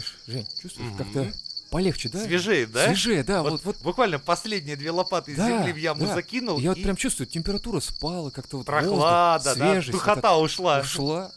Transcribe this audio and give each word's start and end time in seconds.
Чувствуешь, 0.00 0.18
Жень, 0.26 0.46
чувствуешь? 0.62 0.88
Мгм. 0.90 0.98
Как-то 0.98 1.32
полегче, 1.70 2.08
да? 2.08 2.22
Свежее, 2.24 2.66
да? 2.66 2.86
Свежее, 2.86 3.24
да, 3.24 3.42
Вот, 3.42 3.52
вот, 3.52 3.64
вот. 3.64 3.76
буквально 3.82 4.18
последние 4.18 4.76
две 4.76 4.90
лопаты 4.90 5.34
Да, 5.34 5.48
земли 5.48 5.72
в 5.72 5.76
яму 5.76 6.06
да. 6.06 6.14
закинул. 6.14 6.58
Я 6.58 6.70
вот 6.70 6.78
и 6.78 6.82
прям 6.82 6.96
чувствую, 6.96 7.26
температура 7.26 7.80
спала, 7.80 8.30
как-то 8.30 8.58
вот 8.58 8.66
прохлада, 8.66 9.50
воздух, 9.50 9.58
да, 9.64 9.72
свежесть, 9.72 9.92
духота 9.92 10.34
вот 10.36 10.44
ушла. 10.44 10.80
ушла. 10.80 11.32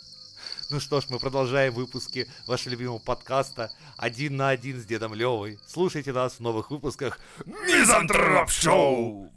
Ну 0.69 0.80
что 0.80 1.02
ж, 1.02 1.06
мы 1.09 1.18
продолжаем 1.18 1.74
выпуски 1.74 2.30
вашего 2.46 2.74
любимого 2.74 3.00
подкаста 3.00 3.72
«Один 3.98 4.36
на 4.36 4.50
один» 4.50 4.80
с 4.80 4.86
Дедом 4.86 5.16
Левой. 5.16 5.58
Слушайте 5.68 6.14
нас 6.14 6.34
в 6.34 6.40
новых 6.42 6.69
выпусках 6.69 7.19
Мизантроп 7.46 8.50
Шоу! 8.52 9.31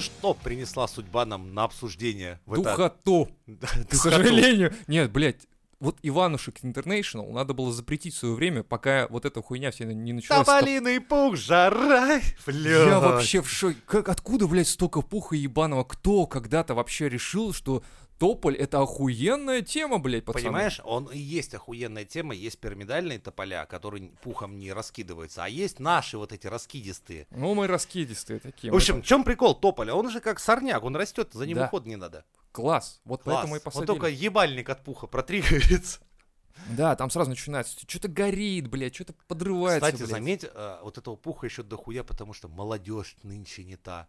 Ну 0.00 0.04
что 0.04 0.32
принесла 0.32 0.88
судьба 0.88 1.26
нам 1.26 1.52
на 1.52 1.64
обсуждение 1.64 2.40
в 2.46 2.54
это... 2.54 2.62
Духоту, 2.70 3.28
Да, 3.46 3.68
к 3.86 3.94
сожалению. 3.94 4.72
Нет, 4.86 5.12
блядь, 5.12 5.46
вот 5.78 5.98
Иванушек 6.02 6.56
Интернейшнл 6.62 7.30
надо 7.32 7.52
было 7.52 7.70
запретить 7.70 8.14
в 8.14 8.16
свое 8.16 8.34
время, 8.34 8.62
пока 8.62 9.08
вот 9.08 9.26
эта 9.26 9.42
хуйня 9.42 9.70
вся 9.70 9.84
не 9.84 10.14
началась. 10.14 10.46
Тополиный 10.46 11.02
пух, 11.02 11.36
жара, 11.36 12.18
флёр. 12.38 12.88
Я 12.88 12.98
вообще 12.98 13.42
в 13.42 13.50
шоке. 13.50 13.76
Как, 13.84 14.08
откуда, 14.08 14.48
блядь, 14.48 14.68
столько 14.68 15.02
пуха 15.02 15.36
ебаного? 15.36 15.84
Кто 15.84 16.26
когда-то 16.26 16.74
вообще 16.74 17.10
решил, 17.10 17.52
что 17.52 17.82
тополь 18.20 18.54
это 18.54 18.80
охуенная 18.82 19.62
тема, 19.62 19.98
блядь, 19.98 20.24
пацаны? 20.26 20.44
Понимаешь, 20.44 20.80
он 20.84 21.06
и 21.06 21.18
есть 21.18 21.54
охуенная 21.54 22.04
тема, 22.04 22.34
есть 22.34 22.58
пирамидальные 22.60 23.18
тополя, 23.18 23.64
которые 23.66 24.10
пухом 24.22 24.58
не 24.58 24.72
раскидываются, 24.72 25.42
а 25.44 25.48
есть 25.48 25.80
наши 25.80 26.18
вот 26.18 26.32
эти 26.32 26.46
раскидистые. 26.46 27.26
Ну, 27.30 27.54
мы 27.54 27.66
раскидистые 27.66 28.38
такие. 28.38 28.72
В 28.72 28.76
общем, 28.76 29.02
в 29.02 29.06
чем 29.06 29.24
прикол 29.24 29.54
тополя? 29.54 29.94
Он 29.94 30.10
же 30.10 30.20
как 30.20 30.38
сорняк, 30.38 30.84
он 30.84 30.94
растет, 30.94 31.30
за 31.32 31.46
ним 31.46 31.56
Да. 31.56 31.66
уход 31.66 31.86
не 31.86 31.96
надо. 31.96 32.24
класс. 32.52 33.00
Вот 33.04 33.22
Класс. 33.22 33.36
поэтому 33.36 33.54
и 33.56 33.58
Он 33.58 33.62
посадили. 33.64 33.86
только 33.86 34.06
ебальник 34.08 34.68
от 34.68 34.84
пуха 34.84 35.06
протригается. 35.06 36.00
Да, 36.76 36.94
там 36.96 37.08
сразу 37.08 37.30
начинается. 37.30 37.78
Что-то 37.88 38.08
горит, 38.08 38.68
блядь, 38.68 38.94
что-то 38.94 39.14
подрывается, 39.28 39.80
Кстати, 39.86 39.96
блядь. 40.02 40.10
заметь, 40.10 40.44
э, 40.44 40.78
вот 40.82 40.98
этого 40.98 41.16
пуха 41.16 41.46
еще 41.46 41.62
дохуя, 41.62 42.04
потому 42.04 42.34
что 42.34 42.48
молодежь 42.48 43.16
нынче 43.22 43.64
не 43.64 43.76
та. 43.76 44.08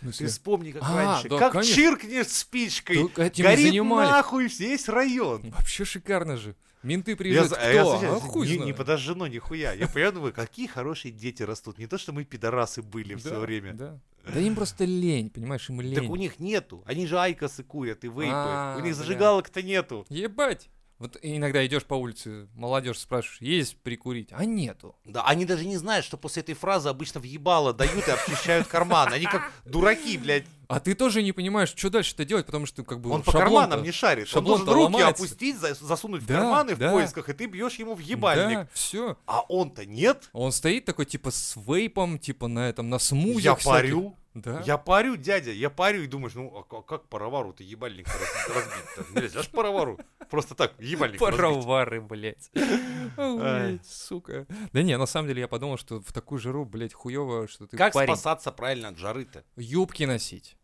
В 0.00 0.12
Ты 0.12 0.26
вспомни, 0.26 0.72
как 0.72 0.82
А, 0.84 0.96
раньше. 0.96 1.28
да, 1.28 1.38
как 1.38 1.52
конечно. 1.52 1.74
чиркнешь 1.74 2.26
спичкой, 2.28 2.96
Только 2.96 3.22
этим 3.22 3.44
горит 3.44 3.66
занимались. 3.68 4.10
нахуй 4.10 4.48
весь 4.48 4.88
район. 4.88 5.42
Вообще 5.56 5.84
шикарно 5.84 6.36
же. 6.36 6.56
Менты 6.82 7.12
Я, 7.12 7.16
приезжают, 7.16 7.50
за- 7.50 7.56
кто? 7.56 7.66
я 7.68 7.82
а, 7.82 7.98
сейчас 7.98 8.22
хуй 8.22 8.46
не, 8.46 8.52
не 8.54 8.58
знает. 8.58 8.76
подожжено 8.76 9.26
нихуя. 9.26 9.72
Я 9.72 9.88
понимаю, 9.88 10.12
думаю, 10.12 10.32
какие 10.32 10.66
хорошие 10.66 11.12
дети 11.12 11.42
растут. 11.42 11.78
Не 11.78 11.86
то, 11.86 11.98
что 11.98 12.12
мы 12.12 12.24
пидорасы 12.24 12.82
были 12.82 13.14
в 13.14 13.20
свое 13.20 13.36
Да, 13.36 13.40
время. 13.40 13.72
Да. 13.74 14.00
Да 14.32 14.40
им 14.40 14.54
просто 14.56 14.84
лень, 14.84 15.30
понимаешь, 15.30 15.68
им 15.70 15.80
лень. 15.80 15.94
Так 15.94 16.10
у 16.10 16.16
них 16.16 16.38
нету. 16.40 16.82
Они 16.84 17.06
же 17.06 17.18
айкосы 17.18 17.62
курят 17.64 18.04
и 18.04 18.08
вейпы. 18.08 18.26
А, 18.32 18.74
у 18.76 18.80
бля. 18.80 18.86
них 18.88 18.96
зажигалок-то 18.96 19.62
нету. 19.62 20.04
Ебать. 20.08 20.68
Вот 20.98 21.18
иногда 21.20 21.64
идешь 21.66 21.84
по 21.84 21.92
улице, 21.94 22.48
молодежь 22.54 22.98
спрашиваешь, 23.00 23.42
есть 23.42 23.76
прикурить? 23.82 24.30
А 24.32 24.46
нету. 24.46 24.96
Да, 25.04 25.22
они 25.26 25.44
даже 25.44 25.66
не 25.66 25.76
знают, 25.76 26.06
что 26.06 26.16
после 26.16 26.42
этой 26.42 26.54
фразы 26.54 26.88
обычно 26.88 27.20
въебало 27.20 27.74
дают 27.74 28.08
и 28.08 28.10
обчищают 28.10 28.66
карман. 28.66 29.12
Они 29.12 29.26
как 29.26 29.52
дураки, 29.66 30.16
блядь. 30.16 30.44
А 30.68 30.80
ты 30.80 30.94
тоже 30.94 31.22
не 31.22 31.32
понимаешь, 31.32 31.72
что 31.76 31.90
дальше-то 31.90 32.24
делать, 32.24 32.46
потому 32.46 32.64
что 32.66 32.82
как 32.82 33.00
бы 33.00 33.10
Он 33.10 33.22
по 33.22 33.30
карманам 33.30 33.82
не 33.82 33.92
шарит. 33.92 34.34
Он 34.34 34.42
должен 34.44 34.66
руки 34.66 34.84
ломается. 34.84 35.22
опустить, 35.22 35.58
за- 35.58 35.74
засунуть 35.74 36.22
в 36.22 36.26
Да, 36.26 36.36
карманы 36.40 36.74
в 36.74 36.78
да. 36.78 36.90
поисках, 36.92 37.28
и 37.28 37.34
ты 37.34 37.44
бьешь 37.46 37.74
ему 37.74 37.94
в 37.94 38.00
ебальник. 38.00 38.58
Да, 38.60 38.68
все. 38.72 39.16
А 39.26 39.42
он-то 39.42 39.84
нет. 39.84 40.28
Он 40.32 40.50
стоит 40.50 40.86
такой, 40.86 41.04
типа, 41.04 41.30
с 41.30 41.54
вейпом, 41.56 42.18
типа, 42.18 42.48
на 42.48 42.68
этом, 42.70 42.88
на 42.88 42.98
смузи. 42.98 43.44
Я 43.44 43.54
парю. 43.54 44.16
Да. 44.36 44.60
Я 44.66 44.76
парю, 44.76 45.16
дядя, 45.16 45.50
я 45.50 45.70
парю 45.70 46.02
и 46.02 46.06
думаешь, 46.06 46.34
ну 46.34 46.54
а 46.54 46.62
ка- 46.62 46.82
как 46.82 47.08
паровару 47.08 47.54
ты 47.54 47.64
ебальник 47.64 48.06
разбить-то? 48.06 49.04
Блядь, 49.14 49.34
аж 49.34 49.48
паровару. 49.48 49.98
Просто 50.30 50.54
так, 50.54 50.74
ебальник 50.78 51.18
разбить. 51.20 51.38
Паровары, 51.38 52.00
блядь. 52.02 52.50
Сука. 53.84 54.46
Да 54.72 54.82
не, 54.82 54.98
на 54.98 55.06
самом 55.06 55.28
деле 55.28 55.40
я 55.40 55.48
подумал, 55.48 55.78
что 55.78 56.00
в 56.02 56.12
такую 56.12 56.38
жару, 56.38 56.64
блядь, 56.66 56.92
хуево, 56.92 57.48
что 57.48 57.66
ты 57.66 57.76
Как 57.78 57.94
спасаться 57.94 58.52
правильно 58.52 58.88
от 58.88 58.98
жары-то? 58.98 59.42
Юбки 59.56 60.04
носить. 60.04 60.56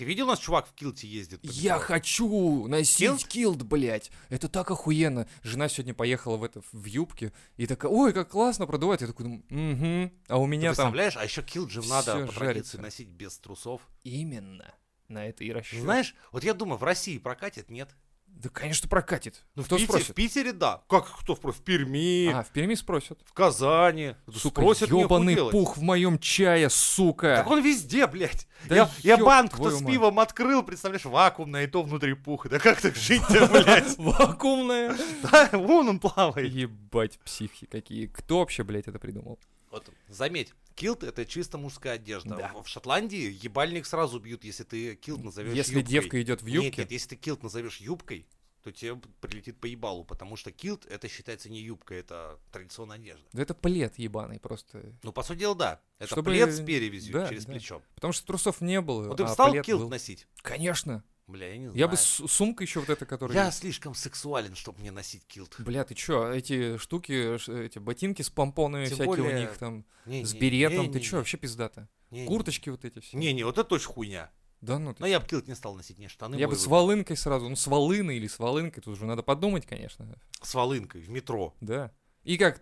Ты 0.00 0.06
видел, 0.06 0.24
у 0.24 0.28
нас 0.28 0.38
чувак 0.38 0.66
в 0.66 0.72
килте 0.72 1.06
ездит? 1.06 1.40
Я 1.42 1.78
хочу 1.78 2.66
носить 2.68 2.96
Килт? 2.96 3.24
килт, 3.26 3.62
блядь. 3.64 4.10
Это 4.30 4.48
так 4.48 4.70
охуенно. 4.70 5.28
Жена 5.42 5.68
сегодня 5.68 5.92
поехала 5.92 6.38
в 6.38 6.42
это 6.44 6.62
в 6.72 6.86
юбке 6.86 7.34
и 7.58 7.66
такая, 7.66 7.92
ой, 7.92 8.14
как 8.14 8.30
классно 8.30 8.66
продувать. 8.66 9.02
Я 9.02 9.08
такой 9.08 9.24
думаю, 9.24 9.42
угу. 9.50 10.12
А 10.28 10.38
у 10.38 10.44
Ты 10.44 10.50
меня 10.52 10.68
там 10.72 10.90
представляешь, 10.90 11.18
а 11.18 11.24
еще 11.24 11.42
килт 11.42 11.70
же 11.70 11.82
надо 11.86 12.12
по 12.24 12.32
традиции 12.32 12.38
жарится. 12.38 12.80
носить 12.80 13.08
без 13.10 13.36
трусов. 13.36 13.82
именно 14.02 14.74
на 15.08 15.26
это 15.26 15.44
и 15.44 15.52
расчет. 15.52 15.82
Знаешь, 15.82 16.14
вот 16.32 16.44
я 16.44 16.54
думаю, 16.54 16.78
в 16.78 16.82
России 16.82 17.18
прокатит, 17.18 17.68
нет? 17.68 17.94
Да, 18.42 18.48
конечно, 18.48 18.88
прокатит. 18.88 19.42
Ну, 19.54 19.62
Кто 19.64 19.76
в, 19.76 19.78
Питере, 19.80 19.98
в 19.98 20.02
спросит? 20.02 20.14
Питере, 20.14 20.52
да. 20.52 20.82
Как 20.88 21.06
кто 21.20 21.36
спросит? 21.36 21.60
В 21.60 21.64
Перми, 21.64 22.32
А, 22.32 22.42
в 22.42 22.48
Перми 22.48 22.74
спросят. 22.74 23.18
в 23.26 23.32
Казани. 23.34 24.14
Сука, 24.32 24.60
Спросят 24.62 24.88
ёбаный 24.88 25.36
пух 25.36 25.76
в 25.76 25.82
моем 25.82 26.18
чае, 26.18 26.70
сука. 26.70 27.36
Так 27.36 27.50
он 27.50 27.62
везде, 27.62 28.06
блядь. 28.06 28.48
Да 28.66 28.76
я, 28.76 28.90
я 29.02 29.16
банку-то 29.18 29.70
с 29.70 29.80
мать. 29.82 29.92
пивом 29.92 30.18
открыл, 30.20 30.62
представляешь, 30.62 31.04
вакуумное, 31.04 31.64
и 31.64 31.66
то 31.66 31.82
внутри 31.82 32.14
пуха. 32.14 32.48
Да 32.48 32.58
как 32.58 32.80
так 32.80 32.96
жить-то, 32.96 33.46
блядь? 33.52 33.98
Вакуумная. 33.98 34.96
Да, 35.22 35.50
вон 35.52 35.88
он 35.90 35.98
плавает. 36.00 36.50
Ебать, 36.50 37.18
психи 37.24 37.66
какие. 37.66 38.06
Кто 38.06 38.38
вообще, 38.38 38.64
блядь, 38.64 38.88
это 38.88 38.98
придумал? 38.98 39.38
Вот, 39.70 39.88
заметь, 40.08 40.52
килт 40.74 41.04
это 41.04 41.24
чисто 41.24 41.58
мужская 41.58 41.94
одежда. 41.94 42.36
Да. 42.36 42.52
В, 42.62 42.66
Шотландии 42.68 43.38
ебальник 43.42 43.86
сразу 43.86 44.18
бьют, 44.18 44.44
если 44.44 44.64
ты 44.64 44.96
килт 44.96 45.22
назовешь 45.22 45.54
Если 45.54 45.76
юбкой. 45.78 45.90
девка 45.90 46.22
идет 46.22 46.42
в 46.42 46.46
Нет, 46.46 46.54
юбке, 46.64 46.82
нет, 46.82 46.90
если 46.90 47.08
ты 47.10 47.16
килт 47.16 47.42
назовешь 47.42 47.78
юбкой, 47.78 48.26
то 48.62 48.72
тебе 48.72 48.96
прилетит 49.20 49.58
по 49.58 49.66
ебалу, 49.66 50.04
потому 50.04 50.36
что 50.36 50.50
килт 50.52 50.84
это 50.86 51.08
считается 51.08 51.48
не 51.48 51.60
юбка, 51.60 51.94
это 51.94 52.38
традиционная 52.52 52.96
одежда. 52.96 53.24
да 53.32 53.42
это 53.42 53.54
плед 53.54 53.98
ебаный 53.98 54.38
просто. 54.38 54.92
Ну, 55.02 55.12
по 55.12 55.22
сути 55.22 55.38
дела, 55.38 55.54
да. 55.54 55.80
Это 55.98 56.08
Чтобы- 56.08 56.30
плед 56.32 56.52
с 56.52 56.60
перевязью 56.60 57.12
да, 57.14 57.28
через 57.28 57.46
да. 57.46 57.52
плечо. 57.52 57.82
Потому 57.94 58.12
что 58.12 58.26
трусов 58.26 58.60
не 58.60 58.80
было. 58.80 59.08
Вот 59.08 59.16
ты 59.16 59.22
а 59.22 59.28
стал 59.28 59.52
килт 59.62 59.80
был. 59.82 59.88
носить? 59.88 60.26
Конечно. 60.42 61.02
Бля, 61.30 61.48
я 61.48 61.56
не 61.58 61.66
знаю. 61.68 61.78
Я 61.78 61.88
бы 61.88 61.96
с 61.96 62.02
сумкой 62.28 62.66
еще 62.66 62.80
вот 62.80 62.90
эта, 62.90 63.06
которая... 63.06 63.36
Я 63.36 63.50
слишком 63.50 63.94
сексуален, 63.94 64.54
чтобы 64.54 64.80
мне 64.80 64.90
носить 64.90 65.24
килт. 65.26 65.54
Бля, 65.60 65.84
ты 65.84 65.94
чё, 65.94 66.30
эти 66.32 66.76
штуки, 66.78 67.38
ш- 67.38 67.52
эти 67.52 67.78
ботинки 67.78 68.22
с 68.22 68.30
помпонами 68.30 68.86
Тем 68.86 68.94
всякие 68.96 69.12
у 69.12 69.16
более- 69.16 69.40
них 69.40 69.56
там, 69.58 69.84
Не, 70.06 70.24
с 70.24 70.34
не, 70.34 70.40
беретом, 70.40 70.86
не, 70.86 70.92
ты 70.92 70.98
не, 70.98 71.04
чё, 71.04 71.16
вообще 71.18 71.36
пиздато. 71.36 71.88
не, 72.10 72.20
не. 72.22 72.26
Курточки 72.26 72.68
вот 72.70 72.84
эти 72.84 72.98
все. 73.00 73.16
Не, 73.16 73.32
не, 73.32 73.44
вот 73.44 73.58
это 73.58 73.64
точно 73.68 73.92
хуйня. 73.94 74.30
Да 74.60 74.78
ну 74.78 74.92
ты 74.92 75.00
Но 75.00 75.06
я 75.06 75.20
бы 75.20 75.26
килт 75.26 75.48
не 75.48 75.54
стал 75.54 75.74
носить, 75.74 75.98
не 75.98 76.08
штаны. 76.08 76.34
Я 76.34 76.46
мой 76.46 76.54
бы 76.54 76.60
с 76.60 76.64
выбор. 76.64 76.80
волынкой 76.80 77.16
сразу, 77.16 77.48
ну 77.48 77.56
с 77.56 77.66
волыной 77.66 78.16
или 78.16 78.26
с 78.26 78.38
волынкой, 78.38 78.82
тут 78.82 78.94
уже 78.94 79.06
надо 79.06 79.22
подумать, 79.22 79.64
конечно, 79.66 80.18
С 80.42 80.52
волынкой 80.54 81.00
в 81.00 81.08
метро. 81.08 81.54
да. 81.62 81.92
И 82.24 82.36
как 82.36 82.60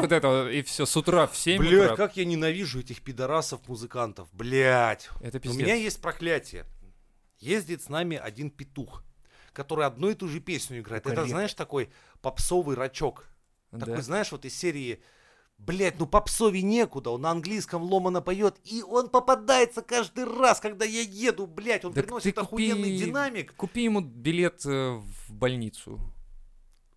вот 0.00 0.10
это, 0.10 0.28
вот, 0.28 0.50
и 0.50 0.62
все, 0.62 0.84
с 0.86 0.96
утра 0.96 1.28
в 1.28 1.36
7 1.36 1.58
Блять, 1.58 1.92
утра. 1.92 1.96
как 1.96 2.16
я 2.16 2.24
ненавижу 2.24 2.80
этих 2.80 3.02
пидорасов-музыкантов. 3.02 4.28
Блять. 4.32 5.08
Это 5.20 5.38
У 5.38 5.40
пиздец. 5.40 5.60
меня 5.62 5.74
есть 5.74 6.00
проклятие. 6.02 6.64
Ездит 7.38 7.82
с 7.82 7.88
нами 7.88 8.16
один 8.16 8.50
петух, 8.50 9.02
который 9.52 9.86
одну 9.86 10.10
и 10.10 10.14
ту 10.14 10.28
же 10.28 10.40
песню 10.40 10.80
играет. 10.80 11.06
Это, 11.06 11.26
знаешь, 11.26 11.54
такой 11.54 11.90
попсовый 12.20 12.76
рачок. 12.76 13.26
Да. 13.72 13.86
Такой, 13.86 14.02
знаешь, 14.02 14.32
вот 14.32 14.44
из 14.44 14.56
серии 14.56 15.02
Блять, 15.58 15.98
ну 15.98 16.06
попсове 16.06 16.60
некуда, 16.60 17.10
он 17.10 17.22
на 17.22 17.30
английском 17.30 17.82
ломано 17.82 18.20
поет, 18.20 18.56
и 18.64 18.82
он 18.82 19.08
попадается 19.08 19.80
каждый 19.80 20.24
раз, 20.24 20.60
когда 20.60 20.84
я 20.84 21.00
еду, 21.00 21.46
блять, 21.46 21.82
он 21.84 21.94
Так 21.94 22.04
приносит 22.04 22.36
охуенный 22.36 22.90
купи- 22.90 22.98
динамик. 22.98 23.54
Купи 23.54 23.84
ему 23.84 24.00
билет 24.02 24.66
э, 24.66 25.00
в 25.00 25.32
больницу. 25.32 25.98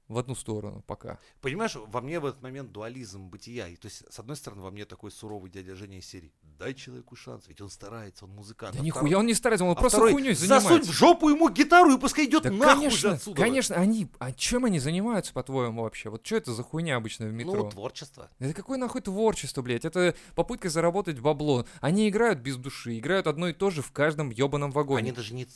В 0.09 0.17
одну 0.17 0.33
сторону 0.33 0.83
пока. 0.87 1.19
Понимаешь, 1.39 1.75
во 1.75 2.01
мне 2.01 2.19
в 2.19 2.25
этот 2.25 2.41
момент 2.41 2.71
дуализм 2.71 3.29
бытия. 3.29 3.67
И, 3.67 3.75
то 3.75 3.87
есть, 3.87 4.03
с 4.11 4.17
одной 4.19 4.35
стороны, 4.35 4.63
во 4.63 4.71
мне 4.71 4.85
такой 4.85 5.11
суровый 5.11 5.51
дядя 5.51 5.75
Женя 5.75 5.99
из 5.99 6.07
серии. 6.07 6.33
Дай 6.57 6.73
человеку 6.73 7.15
шанс, 7.15 7.43
ведь 7.47 7.61
он 7.61 7.69
старается, 7.69 8.25
он 8.25 8.31
музыкант. 8.31 8.73
Да 8.75 8.81
А 8.81 8.83
нихуя 8.83 9.19
он 9.19 9.27
не 9.27 9.35
старается, 9.35 9.63
он 9.65 9.71
а 9.71 9.75
просто 9.75 9.97
второй, 9.99 10.13
хуйней 10.13 10.33
засунь 10.33 10.59
занимается. 10.61 10.91
в 10.91 10.95
жопу 10.95 11.29
ему 11.29 11.47
гитару 11.49 11.93
и 11.93 11.99
пускай 11.99 12.25
идет 12.25 12.41
Да, 12.43 12.49
нахуй 12.51 12.75
конечно, 12.75 13.11
отсюда. 13.13 13.39
конечно, 13.41 13.75
они, 13.75 14.07
а 14.17 14.33
чем 14.33 14.65
они 14.65 14.79
занимаются, 14.79 15.31
по-твоему, 15.31 15.83
вообще? 15.83 16.09
Вот 16.09 16.25
что 16.25 16.37
это 16.37 16.53
за 16.53 16.63
хуйня 16.63 16.95
обычно 16.95 17.27
в 17.27 17.31
метро? 17.31 17.63
Ну, 17.65 17.69
творчество. 17.69 18.29
Это 18.39 18.53
какое 18.55 18.79
нахуй 18.79 19.01
творчество, 19.01 19.61
блядь? 19.61 19.85
Это 19.85 20.15
попытка 20.33 20.69
заработать 20.69 21.19
бабло. 21.19 21.65
Они 21.81 22.09
играют 22.09 22.39
без 22.39 22.57
души, 22.57 22.97
играют 22.97 23.27
одно 23.27 23.47
и 23.47 23.53
то 23.53 23.69
же 23.69 23.83
в 23.83 23.91
каждом 23.91 24.31
ебаном 24.31 24.71
вагоне. 24.71 24.99
Они 25.03 25.11
даже 25.11 25.35
не... 25.35 25.47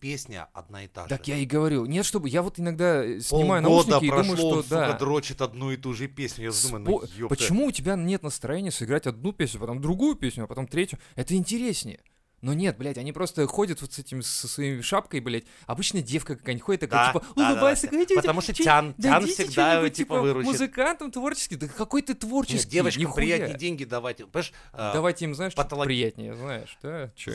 Песня 0.00 0.48
одна 0.52 0.84
и 0.84 0.88
та 0.88 1.04
же. 1.04 1.08
Так 1.08 1.26
я 1.28 1.36
и 1.38 1.46
говорю. 1.46 1.86
Нет, 1.86 2.04
чтобы 2.04 2.28
я 2.28 2.42
вот 2.42 2.58
иногда 2.60 3.04
э, 3.04 3.20
снимаю 3.20 3.62
Полгода 3.62 3.90
наушники 3.90 4.01
и 4.02 4.08
прошло, 4.08 4.34
думаю, 4.34 4.56
он, 4.56 4.62
что 4.64 4.74
да. 4.74 4.86
сука, 4.86 4.98
дрочит 4.98 5.42
одну 5.42 5.72
и 5.72 5.76
ту 5.76 5.94
же 5.94 6.08
песню. 6.08 6.44
Я 6.46 6.52
думаю, 6.62 6.84
ну, 6.84 6.98
Спо- 6.98 7.18
ёпта. 7.18 7.34
Почему 7.34 7.66
у 7.66 7.72
тебя 7.72 7.96
нет 7.96 8.22
настроения 8.22 8.70
сыграть 8.70 9.06
одну 9.06 9.32
песню, 9.32 9.60
потом 9.60 9.80
другую 9.80 10.14
песню, 10.16 10.44
а 10.44 10.46
потом 10.46 10.66
третью? 10.66 10.98
Это 11.16 11.34
интереснее. 11.34 12.00
Но 12.42 12.54
нет, 12.54 12.76
блядь, 12.76 12.98
они 12.98 13.12
просто 13.12 13.46
ходят 13.46 13.80
вот 13.82 13.92
с 13.92 14.00
этим, 14.00 14.20
со 14.20 14.48
своей 14.48 14.82
шапкой, 14.82 15.20
блядь. 15.20 15.44
Обычно 15.66 16.02
девка 16.02 16.34
какая-нибудь 16.34 16.64
ходит 16.64 16.80
такая, 16.80 17.06
Да, 17.06 17.12
типа, 17.20 17.24
да, 17.36 17.42
да, 17.44 17.52
улыбайся, 17.52 17.82
да. 17.82 17.88
говорите, 17.90 18.14
Потому 18.16 18.40
что 18.40 18.52
«Че- 18.52 18.64
Тян- 18.64 18.94
Тян 19.00 19.26
всегда, 19.28 19.70
что-нибудь, 19.74 19.92
типа, 19.96 20.20
выручит». 20.20 20.50
Музыкантом 20.50 21.12
творческий, 21.12 21.54
да 21.54 21.68
какой 21.68 22.02
ты 22.02 22.14
творческий, 22.14 22.64
Нет, 22.64 22.68
девочкам 22.70 23.02
нихуя. 23.02 23.14
приятнее 23.14 23.56
деньги 23.56 23.84
давать. 23.84 24.16
Понимаешь, 24.16 24.52
а, 24.72 24.92
Давайте 24.92 25.24
им, 25.26 25.36
знаешь, 25.36 25.52
что 25.52 25.62
патолог- 25.62 25.86
приятнее, 25.86 26.34
знаешь, 26.34 26.76
да? 26.82 27.10
Чё? 27.14 27.32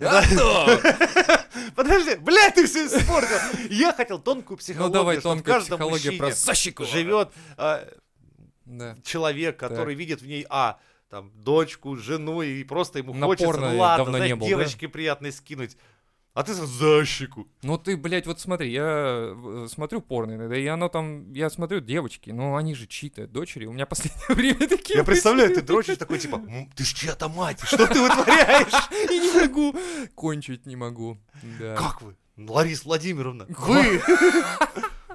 Да, 0.00 0.20
да. 0.36 1.46
Подожди, 1.76 2.16
блядь, 2.16 2.56
ты 2.56 2.66
все 2.66 2.86
испортил. 2.86 3.36
Я 3.70 3.92
хотел 3.92 4.18
тонкую 4.18 4.56
Ну 4.56 4.56
психологию, 4.56 4.92
давай 4.92 5.20
что 5.20 5.28
в 5.36 5.42
каждом 5.44 5.78
психология 5.78 6.10
про 6.18 6.26
живет 6.86 7.30
а, 7.56 7.86
Да. 8.64 8.96
человек, 9.04 9.56
который 9.58 9.94
видит 9.94 10.22
в 10.22 10.26
ней, 10.26 10.44
а, 10.50 10.78
там, 11.10 11.32
дочку, 11.34 11.96
жену, 11.96 12.40
и 12.40 12.62
просто 12.64 13.00
ему 13.00 13.12
На 13.12 13.26
хочется, 13.26 13.46
порно 13.46 13.72
ну 13.72 13.78
ладно, 13.78 14.04
давно 14.04 14.18
знаешь, 14.18 14.30
не 14.30 14.34
был, 14.36 14.42
да? 14.42 14.48
девочке 14.48 14.88
приятно 14.88 15.30
скинуть. 15.32 15.76
А 16.32 16.44
ты 16.44 16.54
сразу 16.54 16.72
защику. 16.72 17.48
Ну 17.62 17.76
ты, 17.76 17.96
блядь, 17.96 18.26
вот 18.28 18.38
смотри, 18.40 18.70
я 18.70 19.34
э, 19.34 19.66
смотрю 19.68 20.00
порно 20.00 20.36
иногда, 20.36 20.56
и 20.56 20.64
оно 20.66 20.88
там, 20.88 21.32
я 21.32 21.50
смотрю 21.50 21.80
девочки, 21.80 22.30
ну 22.30 22.54
они 22.54 22.76
же 22.76 22.86
чьи-то 22.86 23.26
дочери, 23.26 23.66
у 23.66 23.72
меня 23.72 23.84
последнее 23.84 24.24
время 24.28 24.68
такие 24.68 24.98
Я 24.98 25.04
представляю, 25.04 25.52
ты 25.52 25.60
дрочишь 25.60 25.96
такой, 25.96 26.20
типа, 26.20 26.36
«М, 26.36 26.70
ты 26.76 26.84
ж 26.84 26.94
чья-то 26.94 27.28
мать, 27.28 27.60
что 27.64 27.84
ты 27.88 28.00
вытворяешь? 28.00 28.88
И 29.10 29.18
не 29.18 29.40
могу, 29.40 29.74
кончить 30.14 30.66
не 30.66 30.76
могу, 30.76 31.18
да. 31.58 31.74
Как 31.74 32.00
вы? 32.02 32.14
Лариса 32.36 32.84
Владимировна, 32.84 33.46
вы 33.48 34.00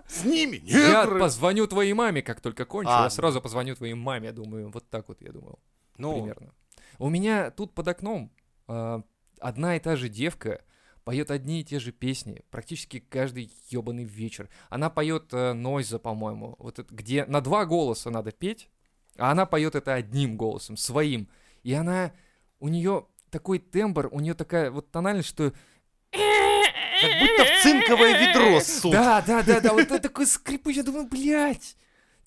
с 0.07 0.25
ними, 0.25 0.61
Я 0.65 1.03
негры. 1.05 1.19
позвоню 1.19 1.65
твоей 1.65 1.93
маме, 1.93 2.21
как 2.21 2.41
только 2.41 2.65
кончу, 2.65 2.91
А, 2.91 3.03
я 3.05 3.09
сразу 3.09 3.41
позвоню 3.41 3.75
твоей 3.75 3.93
маме, 3.93 4.33
думаю, 4.33 4.69
вот 4.69 4.87
так 4.89 5.07
вот 5.07 5.21
я 5.21 5.31
думал, 5.31 5.59
Ну, 5.97 6.13
примерно. 6.13 6.53
У 6.99 7.09
меня 7.09 7.51
тут 7.51 7.73
под 7.73 7.87
окном 7.87 8.31
а, 8.67 9.01
одна 9.39 9.75
и 9.75 9.79
та 9.79 9.95
же 9.95 10.09
девка 10.09 10.63
поет 11.03 11.29
одни 11.31 11.61
и 11.61 11.63
те 11.63 11.79
же 11.79 11.91
песни 11.91 12.41
практически 12.49 12.99
каждый 12.99 13.51
ебаный 13.69 14.03
вечер. 14.03 14.49
Она 14.69 14.89
поет 14.89 15.27
э, 15.33 15.53
Нойза, 15.53 15.99
по-моему, 15.99 16.55
вот 16.57 16.79
это, 16.79 16.93
где 16.93 17.25
на 17.25 17.41
два 17.41 17.65
голоса 17.65 18.09
надо 18.09 18.31
петь, 18.31 18.69
а 19.15 19.31
она 19.31 19.45
поет 19.45 19.75
это 19.75 19.93
одним 19.93 20.35
голосом, 20.35 20.77
своим. 20.77 21.29
И 21.61 21.73
она, 21.73 22.11
у 22.59 22.69
нее 22.69 23.05
такой 23.29 23.59
тембр, 23.59 24.09
у 24.11 24.19
нее 24.19 24.33
такая 24.33 24.71
вот 24.71 24.91
тональность, 24.91 25.29
что 25.29 25.53
как 26.11 27.19
будто 27.19 27.45
в 27.45 27.61
цинковое 27.61 28.27
ведро 28.27 28.59
суд. 28.61 28.91
да, 28.91 29.21
да, 29.21 29.43
да, 29.43 29.59
да, 29.59 29.73
вот 29.73 29.81
это 29.81 29.99
такой 29.99 30.25
скрипучий, 30.25 30.77
я 30.77 30.83
думаю, 30.83 31.07
блядь, 31.07 31.77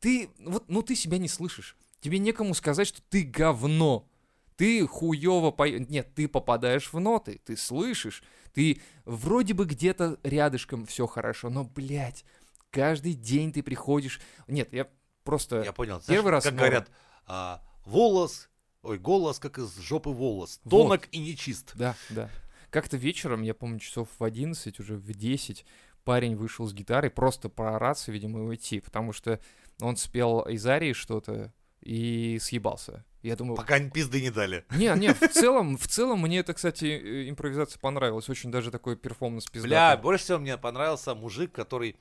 ты, 0.01 0.31
вот, 0.39 0.69
ну 0.69 0.83
ты 0.83 0.95
себя 0.95 1.19
не 1.19 1.29
слышишь. 1.29 1.77
Тебе 2.01 2.19
некому 2.19 2.55
сказать, 2.55 2.89
что 2.89 3.01
ты 3.09 3.23
говно. 3.23 4.09
Ты 4.57 4.87
хуёво 4.87 5.51
поешь. 5.51 5.89
Нет, 5.89 6.15
ты 6.15 6.29
попадаешь 6.29 6.93
в 6.93 6.99
ноты, 6.99 7.41
ты 7.45 7.57
слышишь, 7.57 8.23
ты 8.53 8.81
вроде 9.05 9.55
бы 9.55 9.67
где-то 9.67 10.19
рядышком 10.25 10.85
все 10.85 11.07
хорошо, 11.07 11.49
но, 11.49 11.65
блядь, 11.65 12.25
каждый 12.71 13.15
день 13.15 13.53
ты 13.53 13.63
приходишь... 13.63 14.21
Нет, 14.49 14.73
я 14.73 14.89
просто... 15.23 15.63
Я 15.63 15.73
понял. 15.73 16.03
Первый 16.07 16.23
Знаешь, 16.23 16.33
раз 16.33 16.45
как 16.45 16.53
норм. 16.55 16.67
говорят, 16.67 16.91
а, 17.27 17.63
волос, 17.85 18.49
ой, 18.83 18.99
голос, 18.99 19.39
как 19.39 19.59
из 19.59 19.77
жопы 19.79 20.11
волос. 20.11 20.61
Вот. 20.65 20.71
Тонок 20.71 21.09
и 21.13 21.19
нечист. 21.19 21.73
Да, 21.75 21.95
да. 22.11 22.29
Как-то 22.71 22.97
вечером, 22.97 23.43
я 23.43 23.55
помню, 23.55 23.79
часов 23.79 24.09
в 24.19 24.25
11, 24.25 24.81
уже 24.81 24.97
в 24.97 25.13
10, 25.13 25.65
парень 26.05 26.37
вышел 26.37 26.67
с 26.67 26.73
гитарой 26.73 27.11
просто 27.11 27.49
проораться, 27.49 28.11
видимо, 28.11 28.41
и 28.41 28.43
уйти, 28.43 28.81
потому 28.81 29.13
что 29.13 29.41
он 29.81 29.97
спел 29.97 30.41
из 30.41 30.67
Арии 30.67 30.93
что-то 30.93 31.53
и 31.89 32.39
съебался. 32.39 33.03
Я 33.23 33.35
думаю, 33.35 33.57
Пока 33.57 33.81
пизды 33.81 34.21
не 34.21 34.31
дали. 34.31 34.67
не, 34.73 34.95
не, 34.99 35.15
в 35.15 35.27
целом, 35.31 35.79
в 35.79 35.89
целом 35.89 36.21
мне 36.21 36.41
это, 36.41 36.53
кстати, 36.53 36.85
э, 36.85 37.31
импровизация 37.31 37.81
понравилась, 37.81 38.29
очень 38.29 38.51
даже 38.51 38.71
такой 38.71 38.95
перформанс 38.95 39.47
Бля, 39.51 39.63
пиздатый. 39.63 40.03
больше 40.03 40.25
всего 40.25 40.39
мне 40.39 40.59
понравился 40.59 41.15
мужик, 41.15 41.51
который 41.51 41.97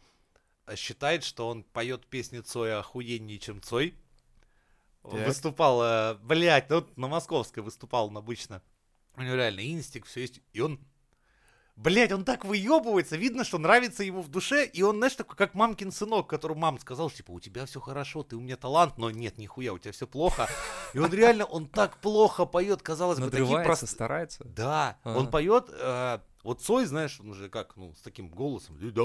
э, 0.65 0.75
считает, 0.75 1.23
что 1.23 1.47
он 1.47 1.63
поет 1.63 2.05
песни 2.05 2.39
Цоя 2.41 2.79
охуеннее, 2.79 3.39
чем 3.39 3.61
Цой. 3.61 3.95
Он 5.03 5.19
Так. 5.19 5.27
Выступал, 5.27 5.81
э, 5.81 6.15
блядь, 6.15 6.69
ну, 6.69 6.85
на 6.97 7.07
Московской 7.07 7.63
выступал 7.63 8.07
он 8.07 8.17
обычно. 8.17 8.61
У 9.15 9.21
него 9.21 9.35
реально 9.35 9.61
инстик, 9.61 10.05
все 10.05 10.19
есть. 10.19 10.41
И 10.51 10.59
он, 10.59 10.81
блядь, 11.77 12.11
он 12.11 12.25
так 12.25 12.43
выебывается, 12.43 13.15
видно, 13.15 13.43
что 13.43 13.57
нравится 13.57 14.03
ему 14.03 14.21
в 14.21 14.29
душе. 14.29 14.65
И 14.65 14.81
он, 14.81 14.97
знаешь, 14.97 15.15
такой, 15.15 15.37
как 15.37 15.53
мамкин 15.53 15.91
сынок, 15.91 16.27
которому 16.27 16.59
мама 16.59 16.79
сказала, 16.79 17.09
типа, 17.09 17.31
у 17.31 17.39
тебя 17.39 17.65
все 17.65 17.79
хорошо, 17.79 18.23
ты 18.23 18.35
у 18.35 18.41
меня 18.41 18.57
талант, 18.57 18.97
но 18.97 19.11
нет, 19.11 19.37
нихуя, 19.37 19.73
у 19.73 19.77
тебя 19.77 19.91
все 19.91 20.07
плохо. 20.07 20.47
И 20.93 20.99
он 20.99 21.13
реально, 21.13 21.45
он 21.45 21.67
так 21.67 21.97
плохо 21.97 22.45
поет, 22.45 22.81
казалось 22.81 23.19
бы, 23.19 23.29
такие 23.29 23.63
просто... 23.63 23.87
старается. 23.87 24.43
Да, 24.43 24.97
он 25.03 25.29
поет, 25.29 25.69
э, 25.71 26.19
вот 26.43 26.61
Цой, 26.61 26.85
знаешь, 26.85 27.19
он 27.19 27.33
же 27.33 27.49
как, 27.49 27.75
ну, 27.75 27.93
с 27.93 28.01
таким 28.01 28.29
голосом, 28.29 28.77
«Леда, 28.77 29.01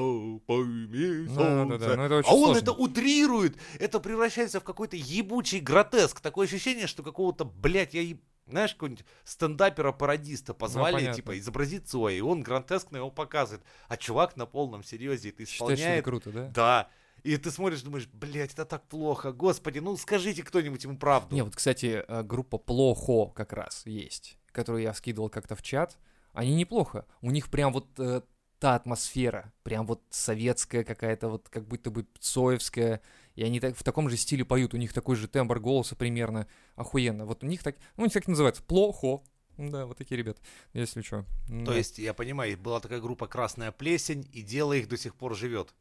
пойми 0.47 1.26
Да, 1.26 1.64
да, 1.64 1.76
да, 1.76 1.79
солнце». 1.79 1.97
ну 1.97 2.05
это 2.05 2.14
а 2.29 2.35
он 2.35 2.45
сложно. 2.45 2.59
это 2.59 2.73
утрирует, 2.73 3.57
это 3.81 3.99
превращается 3.99 4.61
в 4.61 4.64
какой-то 4.64 4.97
ебучий 4.97 5.59
гротеск, 5.59 6.21
такое 6.21 6.47
ощущение, 6.47 6.87
что 6.87 7.02
какого-то, 7.02 7.45
блядь, 7.45 7.95
я, 7.95 8.17
знаешь, 8.47 8.75
какого-нибудь 8.75 9.05
стендапера-пародиста 9.25 10.55
позвали, 10.55 10.93
Ну, 10.93 10.99
понятно. 10.99 11.17
типа, 11.17 11.39
изобразить 11.39 11.89
Цоя, 11.89 12.15
и 12.17 12.21
он 12.21 12.43
гротескно 12.43 12.99
его 12.99 13.11
показывает, 13.11 13.65
а 13.89 13.97
чувак 13.97 14.37
на 14.37 14.47
полном 14.47 14.83
серьезе 14.83 15.31
это 15.31 15.47
Считаешь, 15.47 15.55
что 15.57 15.65
это 15.67 15.75
исполняет, 15.75 16.05
круто, 16.05 16.31
да? 16.31 16.49
да, 16.49 16.89
и 17.23 17.37
ты 17.37 17.51
смотришь, 17.51 17.83
думаешь, 17.83 18.09
блядь, 18.13 18.53
это 18.53 18.65
так 18.65 18.83
плохо, 18.89 19.33
господи, 19.33 19.79
ну 19.79 19.97
скажите 19.97 20.43
кто-нибудь 20.43 20.83
ему 20.85 20.99
правду. 20.99 21.35
Не, 21.35 21.43
вот, 21.43 21.55
кстати, 21.55 22.05
э, 22.07 22.23
группа 22.23 22.59
Плохо 22.59 23.33
как 23.33 23.53
раз 23.53 23.87
есть, 23.87 24.39
которую 24.51 24.83
я 24.83 24.93
скидывал 24.93 25.29
как-то 25.31 25.55
в 25.55 25.63
чат. 25.63 25.99
Они 26.33 26.55
неплохо. 26.55 27.07
У 27.21 27.31
них 27.31 27.51
прям 27.51 27.73
вот 27.73 27.87
э, 27.99 28.23
та 28.59 28.75
атмосфера, 28.75 29.53
прям 29.63 29.87
вот 29.87 30.03
советская 30.11 30.83
какая-то, 30.83 31.29
вот 31.29 31.49
как 31.49 31.67
будто 31.67 31.91
бы 31.91 32.07
цоевская. 32.19 33.01
И 33.35 33.43
они 33.43 33.61
так, 33.61 33.77
в 33.77 33.83
таком 33.83 34.09
же 34.11 34.17
стиле 34.17 34.45
поют. 34.45 34.75
У 34.75 34.77
них 34.77 34.93
такой 34.93 35.17
же 35.17 35.29
тембр 35.29 35.59
голоса 35.61 35.97
примерно. 35.97 36.47
Охуенно. 36.75 37.25
Вот 37.27 37.43
у 37.43 37.47
них 37.47 37.62
так, 37.62 37.77
ну, 37.97 38.03
у 38.03 38.07
них 38.07 38.12
так 38.12 38.29
называется. 38.29 38.62
Плохо. 38.62 39.23
Да, 39.59 39.87
вот 39.87 39.99
такие 39.99 40.17
ребята, 40.17 40.41
если 40.73 41.03
что. 41.03 41.27
То 41.67 41.75
есть, 41.75 41.99
я 41.99 42.15
понимаю, 42.15 42.57
была 42.59 42.81
такая 42.81 43.01
группа 43.01 43.27
«Красная 43.27 43.71
плесень», 43.71 44.27
и 44.33 44.41
дело 44.43 44.73
их 44.73 44.89
до 44.89 44.97
сих 44.97 45.15
пор 45.15 45.37
живет. 45.37 45.75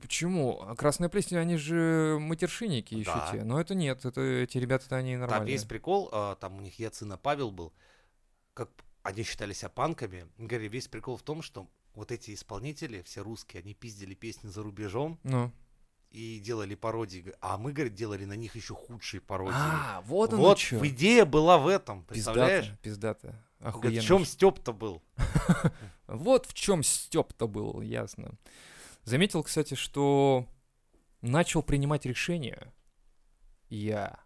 Почему? 0.00 0.60
А 0.60 0.74
Красная 0.74 1.08
плесень, 1.08 1.36
они 1.36 1.56
же 1.56 2.18
матершинники 2.20 2.94
еще 2.94 3.12
Да. 3.12 3.28
те. 3.32 3.44
Но 3.44 3.60
это 3.60 3.76
нет, 3.76 4.04
это 4.04 4.20
эти 4.20 4.58
ребята-то 4.58 4.96
они 4.96 5.12
Там 5.12 5.20
нормальные. 5.20 5.52
есть 5.52 5.68
прикол, 5.68 6.08
а, 6.12 6.34
там 6.34 6.56
у 6.58 6.60
них 6.60 6.78
Яцина 6.80 7.16
Павел 7.16 7.52
был. 7.52 7.72
Как 8.54 8.70
они 9.04 9.22
считали 9.22 9.52
себя 9.52 9.68
панками. 9.68 10.26
Говорю, 10.36 10.68
весь 10.68 10.88
прикол 10.88 11.16
в 11.16 11.22
том, 11.22 11.42
что 11.42 11.68
вот 11.94 12.10
эти 12.10 12.34
исполнители, 12.34 13.02
все 13.02 13.22
русские, 13.22 13.62
они 13.62 13.72
пиздили 13.74 14.14
песни 14.14 14.48
за 14.48 14.62
рубежом 14.64 15.18
Ну. 15.22 15.52
И 16.10 16.38
делали 16.38 16.74
пародии. 16.74 17.32
А 17.40 17.58
мы, 17.58 17.72
говорит, 17.72 17.94
делали 17.94 18.24
на 18.24 18.34
них 18.34 18.56
еще 18.56 18.74
худшие 18.74 19.20
пародии. 19.20 19.54
А, 19.54 20.02
вот 20.06 20.32
оно 20.32 20.42
вот 20.42 20.58
чё. 20.58 20.84
идея 20.86 21.24
была 21.24 21.58
в 21.58 21.68
этом, 21.68 22.04
представляешь? 22.04 22.72
Пиздато. 22.82 23.28
Говорит, 23.60 23.76
Охуенно. 23.76 24.00
в 24.00 24.04
чем 24.04 24.24
Степ-то 24.24 24.72
был? 24.72 25.02
Вот 26.08 26.46
в 26.46 26.54
чем 26.54 26.82
степ-то 26.82 27.46
был, 27.46 27.82
ясно. 27.82 28.32
Заметил, 29.04 29.42
кстати, 29.42 29.74
что 29.74 30.46
начал 31.20 31.62
принимать 31.62 32.06
решения 32.06 32.72
я 33.68 34.18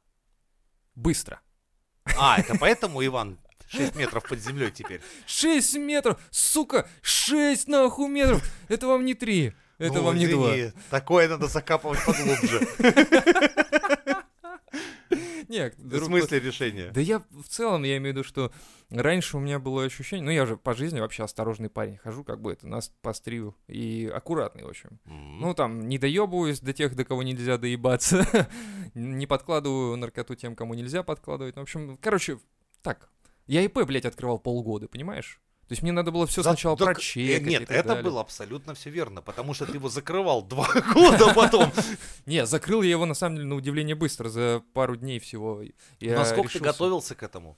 быстро. 0.95 1.41
А, 2.17 2.39
это 2.39 2.57
поэтому, 2.57 3.05
Иван, 3.05 3.39
6 3.69 3.97
метров 3.97 4.29
под 4.29 4.39
землей 4.39 4.71
теперь. 4.71 5.01
6 5.27 5.77
метров! 5.79 6.21
Сука! 6.31 6.89
6 7.03 7.67
нахуй 7.67 8.09
метров! 8.09 8.43
Это 8.69 8.87
вам 8.87 9.05
не 9.05 9.15
3. 9.15 9.53
Это 9.79 9.95
Ну, 9.95 10.03
вам 10.05 10.17
не 10.17 10.27
2. 10.27 10.51
извини, 10.57 10.73
Такое 10.91 11.29
надо 11.29 11.47
закапывать 11.49 11.99
поглубже. 12.05 12.61
Нет, 15.49 15.75
В 15.77 15.87
друг- 15.89 16.05
смысле 16.05 16.41
решения? 16.41 16.91
Да 16.95 17.01
я 17.03 17.19
в 17.31 17.47
целом, 17.47 17.83
я 17.83 17.99
имею 17.99 18.15
в 18.15 18.17
виду, 18.17 18.25
что 18.27 18.51
раньше 18.91 19.37
у 19.37 19.41
меня 19.41 19.59
было 19.59 19.85
ощущение, 19.85 20.25
ну 20.25 20.31
я 20.31 20.47
же 20.47 20.57
по 20.57 20.73
жизни 20.73 20.99
вообще 21.01 21.25
осторожный 21.25 21.69
парень, 21.69 21.99
хожу 21.99 22.25
как 22.25 22.41
бы 22.41 22.53
это 22.53 22.67
нас 22.67 22.91
пострию 23.03 23.55
и 23.69 24.11
аккуратный, 24.15 24.65
в 24.65 24.69
общем. 24.69 24.99
М. 25.05 25.41
Ну 25.41 25.53
там, 25.53 25.89
не 25.89 25.99
доебываюсь 25.99 26.61
до 26.61 26.73
тех, 26.73 26.95
до 26.97 27.05
кого 27.05 27.23
нельзя 27.23 27.59
доебаться, 27.59 28.25
не 28.95 29.27
подкладываю 29.27 29.97
наркоту 29.97 30.37
тем, 30.37 30.57
кому 30.57 30.73
нельзя 30.73 31.03
подкладывать. 31.03 31.57
Ну, 31.57 31.63
В 31.63 31.65
общем, 31.65 31.99
короче, 32.01 32.39
так. 32.81 33.11
Я 33.47 33.63
ИП, 33.63 33.81
блядь, 33.85 34.07
открывал 34.07 34.39
полгода, 34.39 34.89
понимаешь? 34.89 35.39
То 35.73 35.75
есть 35.75 35.83
мне 35.85 35.93
надо 35.93 36.11
было 36.11 36.27
все 36.27 36.43
За- 36.43 36.51
сначала 36.51 36.77
так, 36.77 36.97
прочекать. 36.97 37.47
Нет, 37.47 37.71
это 37.71 37.89
далее. 37.89 38.05
было 38.05 38.21
абсолютно 38.21 38.75
все 38.75 38.91
верно, 38.91 39.23
потому 39.23 39.55
что 39.55 39.65
ты 39.65 39.73
его 39.79 39.89
закрывал 39.89 40.43
два 40.43 40.69
года 40.93 41.33
потом. 41.33 41.73
Не, 42.27 42.45
закрыл 42.45 42.83
я 42.83 42.91
его 42.91 43.07
на 43.07 43.15
самом 43.15 43.37
деле 43.37 43.49
на 43.49 43.55
удивление 43.55 43.95
быстро, 43.95 44.29
за 44.29 44.63
пару 44.75 44.97
дней 44.97 45.19
всего. 45.19 45.63
Насколько 45.99 46.53
ты 46.53 46.59
готовился 46.59 47.15
к 47.15 47.23
этому? 47.23 47.57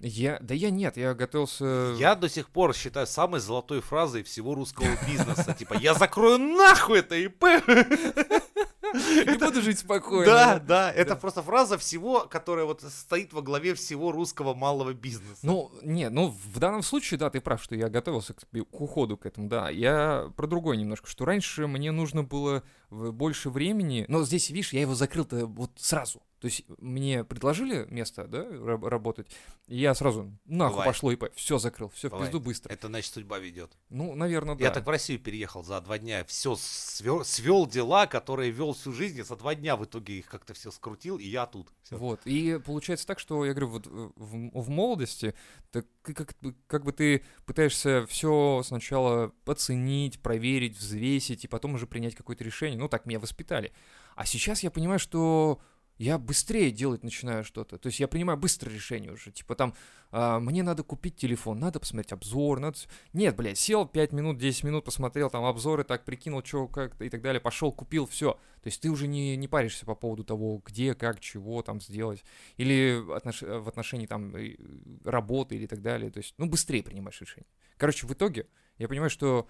Я, 0.00 0.38
да 0.40 0.54
я 0.54 0.70
нет, 0.70 0.96
я 0.96 1.14
готовился. 1.14 1.94
Я 1.96 2.16
до 2.16 2.28
сих 2.28 2.50
пор 2.50 2.74
считаю 2.74 3.06
самой 3.06 3.38
золотой 3.38 3.80
фразой 3.80 4.24
всего 4.24 4.56
русского 4.56 4.88
бизнеса. 5.06 5.54
Типа, 5.56 5.74
я 5.74 5.94
закрою 5.94 6.38
нахуй 6.38 6.98
это 6.98 7.14
ИП. 7.14 7.44
не 9.26 9.38
буду 9.38 9.62
жить 9.62 9.78
спокойно. 9.78 10.26
Да, 10.26 10.58
да, 10.58 10.92
это 10.92 11.16
просто 11.16 11.42
фраза 11.42 11.78
всего, 11.78 12.20
которая 12.20 12.64
вот 12.64 12.82
стоит 12.82 13.32
во 13.32 13.42
главе 13.42 13.74
всего 13.74 14.12
русского 14.12 14.54
малого 14.54 14.92
бизнеса. 14.92 15.40
Ну, 15.42 15.70
не, 15.82 16.08
ну 16.08 16.28
в 16.28 16.58
данном 16.58 16.82
случае, 16.82 17.18
да, 17.18 17.30
ты 17.30 17.40
прав, 17.40 17.62
что 17.62 17.74
я 17.74 17.88
готовился 17.88 18.34
к, 18.34 18.40
к 18.40 18.80
уходу 18.80 19.16
к 19.16 19.26
этому, 19.26 19.48
да. 19.48 19.70
Я 19.70 20.32
про 20.36 20.46
другое 20.46 20.76
немножко, 20.76 21.08
что 21.08 21.24
раньше 21.24 21.66
мне 21.66 21.92
нужно 21.92 22.22
было 22.22 22.62
больше 22.90 23.50
времени, 23.50 24.04
но 24.08 24.24
здесь, 24.24 24.50
видишь, 24.50 24.72
я 24.72 24.80
его 24.80 24.94
закрыл-то 24.94 25.46
вот 25.46 25.70
сразу. 25.76 26.22
То 26.40 26.48
есть 26.48 26.64
мне 26.78 27.24
предложили 27.24 27.86
место, 27.88 28.26
да, 28.26 28.44
раб- 28.44 28.84
работать, 28.84 29.26
и 29.68 29.78
я 29.78 29.94
сразу 29.94 30.30
нахуй 30.44 30.74
Бывает. 30.74 30.90
пошло 30.92 31.12
ИП, 31.12 31.24
все 31.34 31.58
закрыл, 31.58 31.88
все 31.88 32.08
в 32.08 32.12
Бывает. 32.12 32.30
пизду 32.30 32.44
быстро. 32.44 32.72
Это 32.72 32.88
значит 32.88 33.12
судьба 33.12 33.38
ведет. 33.38 33.72
Ну, 33.88 34.14
наверное, 34.14 34.54
да. 34.54 34.64
Я 34.64 34.70
так 34.70 34.84
в 34.84 34.90
Россию 34.90 35.18
переехал 35.18 35.64
за 35.64 35.80
два 35.80 35.98
дня, 35.98 36.24
все 36.26 36.54
свел 36.56 37.66
дела, 37.66 38.06
которые 38.06 38.50
вел 38.50 38.74
всю 38.74 38.92
жизнь, 38.92 39.18
и 39.18 39.22
за 39.22 39.36
два 39.36 39.54
дня 39.54 39.76
в 39.76 39.84
итоге 39.84 40.18
их 40.18 40.26
как-то 40.26 40.52
все 40.52 40.70
скрутил, 40.70 41.18
и 41.18 41.26
я 41.26 41.46
тут. 41.46 41.68
Всё. 41.82 41.96
Вот. 41.96 42.20
И 42.26 42.60
получается 42.64 43.06
так, 43.06 43.18
что 43.18 43.44
я 43.46 43.52
говорю, 43.52 43.68
вот 43.68 43.86
э, 43.86 43.90
в, 44.16 44.62
в 44.62 44.68
молодости, 44.68 45.34
так 45.70 45.86
как, 46.02 46.36
как 46.66 46.84
бы 46.84 46.92
ты 46.92 47.24
пытаешься 47.46 48.06
все 48.08 48.62
сначала 48.64 49.32
оценить, 49.46 50.20
проверить, 50.20 50.76
взвесить, 50.76 51.44
и 51.44 51.48
потом 51.48 51.74
уже 51.74 51.86
принять 51.86 52.14
какое-то 52.14 52.44
решение. 52.44 52.78
Ну, 52.78 52.88
так 52.88 53.06
меня 53.06 53.18
воспитали. 53.18 53.72
А 54.14 54.26
сейчас 54.26 54.62
я 54.62 54.70
понимаю, 54.70 54.98
что 54.98 55.60
я 55.98 56.18
быстрее 56.18 56.70
делать 56.70 57.02
начинаю 57.02 57.44
что-то. 57.44 57.78
То 57.78 57.86
есть 57.86 58.00
я 58.00 58.08
принимаю 58.08 58.38
быстро 58.38 58.70
решение 58.70 59.12
уже. 59.12 59.30
Типа 59.30 59.54
там, 59.54 59.74
а, 60.10 60.38
мне 60.40 60.62
надо 60.62 60.82
купить 60.82 61.16
телефон, 61.16 61.58
надо 61.58 61.80
посмотреть 61.80 62.12
обзор, 62.12 62.60
надо... 62.60 62.78
Нет, 63.12 63.34
блядь, 63.36 63.58
сел 63.58 63.86
5 63.86 64.12
минут, 64.12 64.38
10 64.38 64.64
минут, 64.64 64.84
посмотрел 64.84 65.30
там 65.30 65.44
обзоры, 65.44 65.84
так 65.84 66.04
прикинул, 66.04 66.44
что, 66.44 66.68
как 66.68 67.00
и 67.00 67.08
так 67.08 67.22
далее, 67.22 67.40
пошел, 67.40 67.72
купил, 67.72 68.06
все. 68.06 68.32
То 68.62 68.66
есть 68.68 68.80
ты 68.80 68.90
уже 68.90 69.06
не, 69.06 69.36
не 69.36 69.48
паришься 69.48 69.86
по 69.86 69.94
поводу 69.94 70.24
того, 70.24 70.62
где, 70.64 70.94
как, 70.94 71.20
чего 71.20 71.62
там 71.62 71.80
сделать. 71.80 72.24
Или 72.56 73.02
отнош- 73.16 73.60
в 73.60 73.68
отношении 73.68 74.06
там 74.06 74.36
э, 74.36 74.56
работы 75.04 75.56
или 75.56 75.66
так 75.66 75.80
далее. 75.80 76.10
То 76.10 76.18
есть, 76.18 76.34
ну, 76.36 76.46
быстрее 76.46 76.82
принимаешь 76.82 77.20
решение. 77.20 77.48
Короче, 77.78 78.06
в 78.06 78.12
итоге 78.12 78.46
я 78.76 78.88
понимаю, 78.88 79.10
что, 79.10 79.48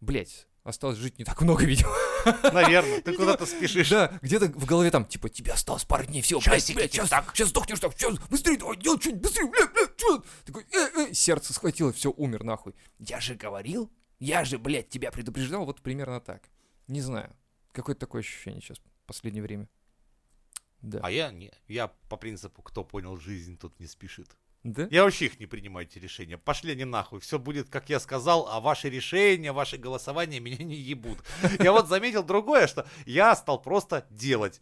блядь, 0.00 0.46
осталось 0.62 0.98
жить 0.98 1.18
не 1.18 1.24
так 1.24 1.40
много, 1.42 1.64
видимо. 1.66 1.92
Наверное, 2.52 3.00
ты 3.00 3.14
куда-то 3.14 3.46
спешишь. 3.46 3.90
Да, 3.90 4.18
где-то 4.22 4.46
в 4.46 4.64
голове 4.64 4.90
там, 4.90 5.04
типа, 5.04 5.28
тебе 5.28 5.52
осталось 5.52 5.84
пару 5.84 6.04
дней, 6.04 6.22
все, 6.22 6.40
блядь, 6.40 6.62
сейчас, 6.62 7.08
сейчас 7.08 7.48
сдохнешь 7.48 7.80
так, 7.80 7.92
сейчас, 7.96 8.18
быстрее 8.28 8.58
давай, 8.58 8.76
делай 8.76 9.00
что-нибудь, 9.00 9.22
быстрее, 9.22 9.46
блядь, 9.48 9.72
блядь, 9.72 9.90
что? 9.96 10.24
Такой, 10.44 10.64
э, 10.72 11.08
э, 11.10 11.14
сердце 11.14 11.52
схватило, 11.52 11.92
все, 11.92 12.10
умер 12.10 12.44
нахуй. 12.44 12.74
Я 12.98 13.20
же 13.20 13.34
говорил, 13.34 13.90
я 14.18 14.44
же, 14.44 14.58
блядь, 14.58 14.88
тебя 14.88 15.10
предупреждал, 15.10 15.64
вот 15.64 15.80
примерно 15.80 16.20
так. 16.20 16.48
Не 16.88 17.00
знаю, 17.00 17.34
какое-то 17.72 18.00
такое 18.00 18.20
ощущение 18.20 18.60
сейчас 18.60 18.78
в 18.78 19.06
последнее 19.06 19.42
время. 19.42 19.68
Да. 20.80 21.00
А 21.02 21.10
я 21.10 21.30
не. 21.30 21.52
Я 21.68 21.88
по 21.88 22.16
принципу, 22.16 22.62
кто 22.62 22.84
понял 22.84 23.16
жизнь, 23.16 23.56
тот 23.56 23.78
не 23.78 23.86
спешит. 23.86 24.36
Да? 24.64 24.86
Я 24.90 25.02
вообще 25.02 25.26
их 25.26 25.40
не 25.40 25.46
принимаю, 25.46 25.86
эти 25.86 25.98
решения. 25.98 26.38
Пошли 26.38 26.72
они 26.72 26.84
нахуй. 26.84 27.18
Все 27.20 27.38
будет, 27.38 27.68
как 27.68 27.90
я 27.90 27.98
сказал, 27.98 28.48
а 28.48 28.60
ваши 28.60 28.88
решения, 28.88 29.52
ваши 29.52 29.76
голосования 29.76 30.38
меня 30.38 30.62
не 30.64 30.76
ебут. 30.76 31.18
Я 31.58 31.72
вот 31.72 31.88
заметил 31.88 32.22
другое, 32.22 32.68
что 32.68 32.86
я 33.04 33.34
стал 33.34 33.60
просто 33.60 34.06
делать. 34.10 34.60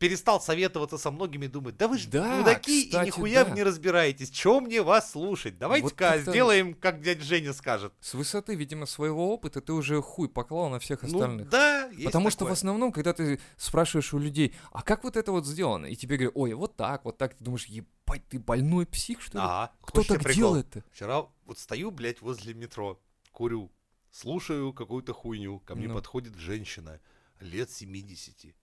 Перестал 0.00 0.40
советоваться 0.40 0.96
со 0.96 1.10
многими, 1.10 1.46
думать, 1.46 1.76
да 1.76 1.86
вы 1.86 1.98
же 1.98 2.08
Да, 2.08 2.38
мудаки 2.38 2.86
кстати, 2.86 3.04
и 3.04 3.06
нихуя 3.08 3.44
да. 3.44 3.50
не 3.54 3.62
разбираетесь. 3.62 4.30
Чем 4.30 4.64
мне 4.64 4.80
вас 4.80 5.10
слушать? 5.12 5.58
Давайте-ка 5.58 5.94
как-то- 5.94 6.30
сделаем, 6.30 6.72
как 6.72 7.02
дядя 7.02 7.22
Женя 7.22 7.52
скажет. 7.52 7.92
С 8.00 8.14
высоты, 8.14 8.54
видимо, 8.54 8.86
своего 8.86 9.30
опыта 9.32 9.60
ты 9.60 9.74
уже 9.74 10.00
хуй 10.00 10.30
поклал 10.30 10.70
на 10.70 10.78
всех 10.78 11.02
Ну 11.02 11.08
остальных. 11.08 11.50
да, 11.50 11.84
есть 11.88 12.04
Потому 12.06 12.30
что 12.30 12.38
в 12.38 12.48
такое. 12.48 12.52
основном, 12.54 12.92
когда 12.92 13.12
ты 13.12 13.38
спрашиваешь 13.58 14.14
у 14.14 14.18
людей, 14.18 14.54
а 14.72 14.82
как 14.82 15.04
вот 15.04 15.18
это 15.18 15.32
вот 15.32 15.44
сделано? 15.46 15.84
И 15.84 15.94
тебе 15.96 16.16
говорят, 16.16 16.32
ой, 16.34 16.54
вот 16.54 16.76
так, 16.76 17.04
вот 17.04 17.18
так. 17.18 17.34
Ты 17.34 17.44
думаешь, 17.44 17.66
ебать, 17.66 18.26
ты 18.30 18.38
больной 18.38 18.86
псих, 18.86 19.20
что 19.20 19.36
ли? 19.36 19.44
Ага, 19.44 19.72
Кто 19.82 20.00
хочешь 20.02 20.22
так 20.24 20.34
делает-то? 20.34 20.82
Вчера 20.92 21.26
вот 21.44 21.58
стою, 21.58 21.90
блядь, 21.90 22.22
возле 22.22 22.54
метро, 22.54 22.98
курю, 23.32 23.70
слушаю 24.10 24.72
какую-то 24.72 25.12
хуйню, 25.12 25.60
ко 25.60 25.74
мне 25.74 25.88
Ну. 25.88 25.94
подходит 25.94 26.36
женщина 26.36 27.00
лет 27.40 27.70
70. 27.70 28.54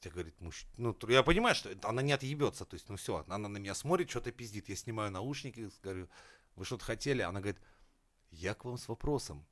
Тебе 0.00 0.12
говорит, 0.12 0.40
муж... 0.40 0.66
ну, 0.78 0.96
я 1.08 1.22
понимаю, 1.22 1.54
что 1.54 1.70
она 1.82 2.00
не 2.00 2.12
отъебется, 2.12 2.64
то 2.64 2.74
есть, 2.74 2.88
ну 2.88 2.96
все, 2.96 3.22
она 3.28 3.48
на 3.48 3.58
меня 3.58 3.74
смотрит, 3.74 4.08
что-то 4.08 4.32
пиздит, 4.32 4.70
я 4.70 4.76
снимаю 4.76 5.10
наушники, 5.10 5.70
говорю, 5.82 6.08
вы 6.56 6.64
что-то 6.64 6.84
хотели? 6.84 7.20
Она 7.20 7.40
говорит, 7.40 7.60
я 8.30 8.54
к 8.54 8.64
вам 8.64 8.78
с 8.78 8.88
вопросом. 8.88 9.46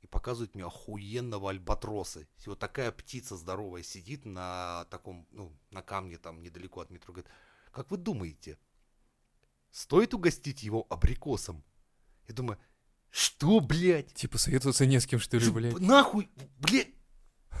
И 0.00 0.06
показывает 0.06 0.54
мне 0.54 0.64
охуенного 0.64 1.50
альбатроса. 1.50 2.20
И 2.20 2.26
вот 2.46 2.58
такая 2.58 2.92
птица 2.92 3.36
здоровая 3.36 3.82
сидит 3.82 4.24
на 4.24 4.84
таком, 4.90 5.26
ну, 5.32 5.58
на 5.70 5.82
камне 5.82 6.18
там 6.18 6.40
недалеко 6.40 6.82
от 6.82 6.90
метро. 6.90 7.12
Говорит, 7.12 7.30
как 7.72 7.90
вы 7.90 7.96
думаете, 7.96 8.58
стоит 9.70 10.14
угостить 10.14 10.62
его 10.62 10.86
абрикосом? 10.88 11.64
Я 12.28 12.34
думаю, 12.34 12.60
что, 13.10 13.60
блядь? 13.60 14.14
Типа 14.14 14.38
советоваться 14.38 14.86
не 14.86 15.00
с 15.00 15.06
кем, 15.06 15.18
что 15.18 15.38
ли, 15.38 15.50
блядь? 15.50 15.78
Нахуй, 15.80 16.30
блядь, 16.58 16.94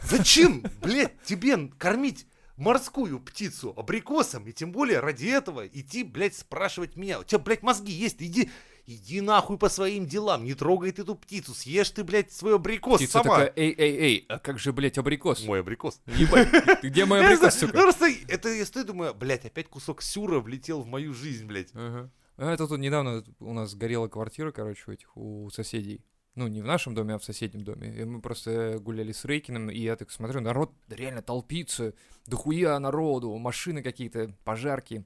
зачем, 0.08 0.64
блядь, 0.80 1.20
тебе 1.22 1.68
кормить 1.78 2.26
морскую 2.56 3.20
птицу 3.20 3.72
абрикосом, 3.76 4.46
и 4.46 4.52
тем 4.52 4.72
более 4.72 5.00
ради 5.00 5.26
этого 5.26 5.66
идти, 5.66 6.02
блядь, 6.02 6.36
спрашивать 6.36 6.96
меня. 6.96 7.20
У 7.20 7.24
тебя, 7.24 7.38
блядь, 7.38 7.62
мозги 7.62 7.92
есть, 7.92 8.16
иди, 8.18 8.50
иди 8.84 9.20
нахуй 9.20 9.58
по 9.58 9.68
своим 9.68 10.06
делам, 10.06 10.44
не 10.44 10.54
трогай 10.54 10.90
ты 10.90 11.02
эту 11.02 11.14
птицу, 11.14 11.54
съешь 11.54 11.90
ты, 11.90 12.02
блядь, 12.02 12.32
свой 12.32 12.56
абрикос 12.56 12.96
Птица 12.98 13.12
сама. 13.12 13.36
такая, 13.36 13.52
эй, 13.54 13.74
эй, 13.78 13.96
эй, 13.96 14.26
а 14.28 14.38
как 14.38 14.58
же, 14.58 14.72
блядь, 14.72 14.98
абрикос? 14.98 15.44
Мой 15.44 15.60
абрикос. 15.60 16.00
Ебать, 16.06 16.48
ты 16.80 16.88
где 16.88 17.04
мой 17.04 17.20
абрикос, 17.24 17.54
сука? 17.54 17.72
Просто 17.74 18.08
это 18.26 18.48
я 18.48 18.66
стою, 18.66 18.86
думаю, 18.86 19.14
блядь, 19.14 19.44
опять 19.44 19.68
кусок 19.68 20.02
сюра 20.02 20.40
влетел 20.40 20.82
в 20.82 20.86
мою 20.86 21.14
жизнь, 21.14 21.46
блядь. 21.46 21.70
Ага. 21.74 22.10
А 22.38 22.52
это 22.52 22.66
тут 22.66 22.78
недавно 22.78 23.24
у 23.40 23.52
нас 23.52 23.74
горела 23.74 24.08
квартира, 24.08 24.52
короче, 24.52 24.82
у 24.86 24.92
этих, 24.92 25.16
у 25.16 25.50
соседей. 25.50 26.04
Ну, 26.38 26.46
не 26.46 26.62
в 26.62 26.66
нашем 26.66 26.94
доме, 26.94 27.14
а 27.14 27.18
в 27.18 27.24
соседнем 27.24 27.64
доме. 27.64 27.92
И 27.92 28.04
мы 28.04 28.20
просто 28.20 28.78
гуляли 28.78 29.10
с 29.10 29.24
Рейкиным, 29.24 29.70
и 29.70 29.80
я 29.80 29.96
так 29.96 30.12
смотрю, 30.12 30.40
народ 30.40 30.72
реально 30.88 31.20
толпится, 31.20 31.94
дохуя 32.26 32.78
народу, 32.78 33.36
машины 33.38 33.82
какие-то, 33.82 34.32
пожарки. 34.44 35.04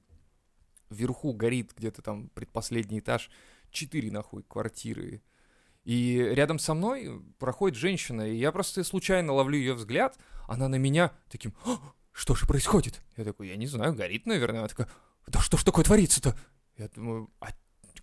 Вверху 0.91 1.33
горит 1.33 1.73
где-то 1.75 2.03
там 2.03 2.29
предпоследний 2.35 2.99
этаж, 2.99 3.31
четыре 3.71 4.11
нахуй 4.11 4.43
квартиры. 4.43 5.23
И 5.85 6.17
рядом 6.17 6.59
со 6.59 6.75
мной 6.75 7.19
проходит 7.39 7.79
женщина, 7.79 8.29
и 8.29 8.35
я 8.35 8.51
просто 8.51 8.83
случайно 8.83 9.33
ловлю 9.33 9.57
ее 9.57 9.73
взгляд, 9.73 10.19
она 10.47 10.67
на 10.67 10.75
меня 10.75 11.13
таким, 11.31 11.55
«А, 11.65 11.79
что 12.11 12.35
же 12.35 12.45
происходит? 12.45 13.01
Я 13.17 13.23
такой, 13.23 13.47
я 13.47 13.55
не 13.55 13.65
знаю, 13.65 13.95
горит, 13.95 14.27
наверное. 14.27 14.59
Она 14.59 14.67
такая, 14.67 14.87
да 15.25 15.39
что 15.39 15.57
ж 15.57 15.63
такое 15.63 15.83
творится-то? 15.83 16.37
Я 16.77 16.89
думаю, 16.89 17.31
а 17.39 17.47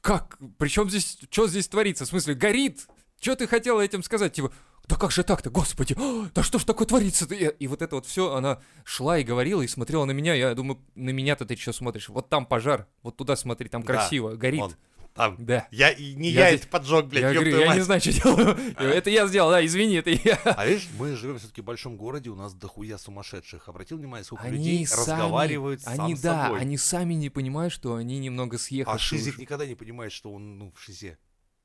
как? 0.01 0.37
Причем 0.59 0.91
здесь, 0.91 1.17
что 1.31 1.47
здесь 1.47 1.69
творится? 1.69 2.07
В 2.07 2.09
смысле, 2.09 2.35
горит? 2.35 2.89
Что 3.21 3.37
ты 3.37 3.47
хотела 3.47 3.83
этим 3.83 4.03
сказать? 4.03 4.33
Типа, 4.33 4.51
да 4.89 4.97
как 4.97 5.13
же 5.13 5.23
так-то, 5.23 5.51
господи, 5.51 5.95
а, 5.99 6.31
да 6.35 6.43
что 6.43 6.59
ж 6.59 6.65
такое 6.65 6.87
творится-то? 6.87 7.35
И, 7.35 7.47
и 7.47 7.67
вот 7.69 7.83
это 7.83 7.97
вот 7.97 8.07
все, 8.07 8.33
она 8.33 8.61
шла 8.83 9.19
и 9.19 9.23
говорила, 9.25 9.61
и 9.61 9.69
смотрела 9.69 10.07
на 10.07 10.13
меня, 10.13 10.35
я 10.35 10.55
думаю, 10.55 10.81
на 10.95 11.11
меня-то 11.11 11.45
ты 11.45 11.55
что 11.55 11.73
смотришь? 11.73 12.09
Вот 12.09 12.31
там 12.31 12.47
пожар, 12.47 12.87
вот 13.03 13.17
туда 13.17 13.37
смотри, 13.37 13.69
там 13.69 13.83
Да, 13.83 13.93
красиво, 13.93 14.37
горит. 14.37 14.61
Вон, 14.61 14.75
там. 15.15 15.37
Да. 15.39 15.69
Я, 15.71 15.95
не 15.95 16.31
Я 16.31 16.49
я, 16.49 16.51
здесь- 16.51 16.63
это 16.63 16.71
поджег, 16.71 17.07
блядь, 17.07 17.23
я 17.23 17.33
говорю, 17.35 17.59
я 17.59 17.75
не 17.75 17.83
знаю, 17.83 18.01
что 18.01 18.13
делаю. 18.13 18.57
Это 18.79 19.11
я 19.11 19.27
сделал, 19.27 19.51
да, 19.51 19.65
извини, 19.65 19.97
это 19.97 20.11
я. 20.11 20.37
А 20.45 20.67
видишь, 20.67 20.89
мы 20.99 21.15
живем 21.15 21.39
все-таки 21.39 21.61
в 21.61 21.65
большом 21.65 21.97
городе, 21.97 22.31
у 22.31 22.37
нас 22.37 22.55
дохуя 22.55 22.97
сумасшедших. 22.97 23.69
Обратил 23.69 23.99
внимание, 23.99 24.25
сколько 24.25 24.45
Они 24.45 24.57
людей 24.57 24.87
сами, 24.87 25.01
разговаривают 25.01 25.83
они, 25.85 26.15
сам 26.17 26.23
да, 26.23 26.45
собой. 26.45 26.61
они 26.61 26.79
сами 26.79 27.15
не 27.15 27.29
понимают, 27.29 27.73
что 27.73 27.97
они 27.97 28.19
немного 28.19 28.57
съехали. 28.57 28.95
А 28.95 28.99
Шизик 28.99 29.39
никогда 29.39 29.67
не 29.67 29.75
понимает, 29.75 30.13
что 30.13 30.33
он, 30.33 30.59
ну, 30.59 30.73
в 30.75 30.81
Шизе. 30.81 31.19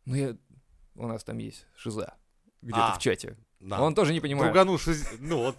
Ну, 0.06 0.16
я... 0.16 0.38
у 0.96 1.08
нас 1.08 1.24
там 1.24 1.38
есть 1.38 1.66
Шиза, 1.76 2.14
где-то 2.62 2.94
А, 2.94 2.96
в 2.96 3.00
чате. 3.00 3.38
Да. 3.60 3.82
Он 3.82 3.96
тоже 3.96 4.14
не 4.14 4.20
понимает. 4.22 4.52
Другану 4.52 4.78
Шизе. 4.78 5.06
Ну 5.20 5.38
вот. 5.38 5.58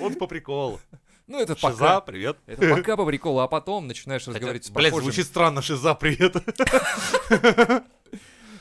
Он 0.00 0.14
по 0.14 0.26
приколу. 0.26 0.80
Ну, 1.26 1.38
это 1.40 1.54
Шиза, 1.56 1.78
пока. 1.78 2.00
привет. 2.00 2.38
Это 2.46 2.74
пока 2.74 2.96
по 2.96 3.06
приколу, 3.06 3.38
а 3.38 3.48
потом 3.48 3.86
начинаешь 3.86 4.24
Хотя, 4.24 4.32
разговаривать 4.32 4.64
с 4.64 4.70
Блядь, 4.70 4.94
звучит 4.94 5.26
странно, 5.26 5.62
Шиза, 5.62 5.94
привет. 5.94 6.34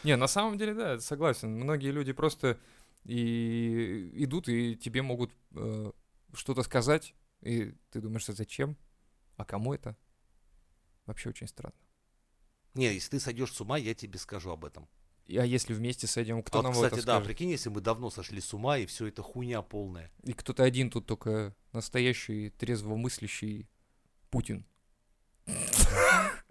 Не, 0.04 0.16
на 0.16 0.28
самом 0.28 0.58
деле, 0.58 0.74
да, 0.74 1.00
согласен. 1.00 1.52
Многие 1.52 1.92
люди 1.92 2.14
просто 2.14 2.58
и 3.06 4.12
идут, 4.24 4.48
и 4.50 4.76
тебе 4.76 5.02
могут 5.02 5.32
э, 5.56 5.92
что-то 6.34 6.64
сказать, 6.64 7.16
и 7.42 7.74
ты 7.92 8.02
думаешь, 8.02 8.22
что 8.24 8.34
зачем? 8.34 8.78
А 9.36 9.46
кому 9.46 9.74
это? 9.74 9.98
Вообще 11.06 11.30
очень 11.30 11.48
странно. 11.48 11.76
Не, 12.76 12.94
если 12.94 13.12
ты 13.12 13.20
сойдешь 13.20 13.52
с 13.52 13.62
ума, 13.62 13.78
я 13.78 13.96
тебе 13.96 14.20
скажу 14.20 14.52
об 14.52 14.64
этом. 14.64 14.88
А 15.38 15.46
если 15.46 15.74
вместе 15.74 16.08
сойдем, 16.08 16.42
кто 16.42 16.60
Вот, 16.60 16.64
нам 16.64 16.74
кстати, 16.74 16.94
это 16.94 17.06
да, 17.06 17.14
скажет? 17.14 17.28
прикинь, 17.28 17.52
если 17.52 17.70
мы 17.70 17.82
давно 17.82 18.10
сошли 18.10 18.42
с 18.42 18.54
ума, 18.54 18.78
и 18.78 18.86
все 18.86 19.08
это 19.08 19.22
хуйня 19.22 19.62
полная. 19.62 20.12
И 20.24 20.34
кто-то 20.34 20.64
один 20.64 20.90
тут 20.90 21.06
только 21.06 21.56
настоящий, 21.72 22.50
трезвомыслящий 22.52 23.68
Путин. 24.30 24.66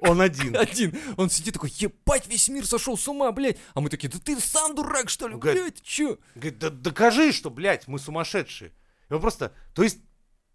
Он 0.01 0.21
один. 0.21 0.57
Один. 0.57 0.97
Он 1.17 1.29
сидит 1.29 1.55
такой, 1.55 1.71
ебать, 1.71 2.27
весь 2.29 2.49
мир 2.49 2.67
сошел 2.67 2.97
с 2.97 3.09
ума, 3.09 3.31
блядь. 3.33 3.59
А 3.75 3.81
мы 3.81 3.91
такие, 3.91 4.09
да 4.09 4.19
ты 4.19 4.39
сам 4.41 4.75
дурак, 4.75 5.09
что 5.09 5.27
ли, 5.29 5.35
блядь, 5.35 5.83
чё? 5.83 6.19
Говорит, 6.35 6.59
да 6.59 6.71
докажи, 6.71 7.33
что, 7.33 7.51
блядь, 7.51 7.89
мы 7.89 7.99
сумасшедшие. 7.99 8.73
И 9.09 9.13
он 9.13 9.21
просто, 9.21 9.53
то 9.75 9.83
есть, 9.83 9.99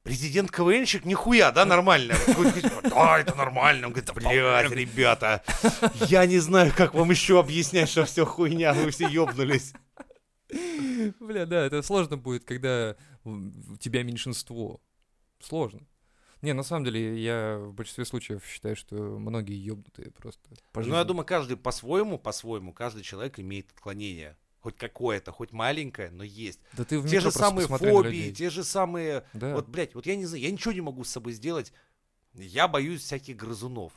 президент 0.03 0.51
КВНщик 0.51 1.05
нихуя, 1.05 1.51
да, 1.51 1.65
нормально? 1.65 2.13
Да, 2.83 3.19
это 3.19 3.35
нормально. 3.35 3.87
Он 3.87 3.93
говорит, 3.93 4.13
блядь, 4.13 4.71
ребята, 4.71 5.43
я 6.07 6.25
не 6.25 6.39
знаю, 6.39 6.71
как 6.75 6.93
вам 6.93 7.09
еще 7.09 7.39
объяснять, 7.39 7.89
что 7.89 8.05
все 8.05 8.25
хуйня, 8.25 8.73
вы 8.73 8.91
все 8.91 9.07
ёбнулись. 9.07 9.73
Бля, 11.19 11.45
да, 11.45 11.65
это 11.65 11.81
сложно 11.81 12.17
будет, 12.17 12.43
когда 12.43 12.95
у 13.23 13.77
тебя 13.77 14.03
меньшинство. 14.03 14.81
Сложно. 15.39 15.81
Не, 16.41 16.53
на 16.53 16.63
самом 16.63 16.83
деле, 16.83 17.21
я 17.23 17.57
в 17.57 17.73
большинстве 17.73 18.03
случаев 18.03 18.45
считаю, 18.45 18.75
что 18.75 18.95
многие 18.95 19.55
ёбнутые 19.55 20.11
просто. 20.11 20.41
по 20.73 20.81
Ну, 20.81 20.95
я 20.95 21.05
думаю, 21.05 21.25
каждый 21.25 21.55
по-своему, 21.55 22.19
по-своему, 22.19 22.73
каждый 22.73 23.01
человек 23.01 23.39
имеет 23.39 23.71
отклонение. 23.71 24.37
Хоть 24.63 24.77
какое-то, 24.77 25.33
хоть 25.33 25.51
маленькое, 25.51 26.09
но 26.09 26.23
есть. 26.23 26.61
Да 26.71 26.85
ты 26.85 26.97
в 26.97 27.09
Те 27.09 27.19
же 27.19 27.31
самые 27.31 27.67
фобии, 27.67 28.31
те 28.31 28.49
же 28.49 28.63
самые... 28.63 29.25
Да. 29.33 29.55
Вот, 29.55 29.67
блядь, 29.67 29.93
вот 29.93 30.05
я 30.05 30.15
не 30.15 30.25
знаю, 30.25 30.41
я 30.41 30.51
ничего 30.51 30.71
не 30.73 30.79
могу 30.79 31.03
с 31.03 31.09
собой 31.09 31.33
сделать. 31.33 31.73
Я 32.33 32.69
боюсь 32.69 33.01
всяких 33.01 33.35
грызунов. 33.35 33.91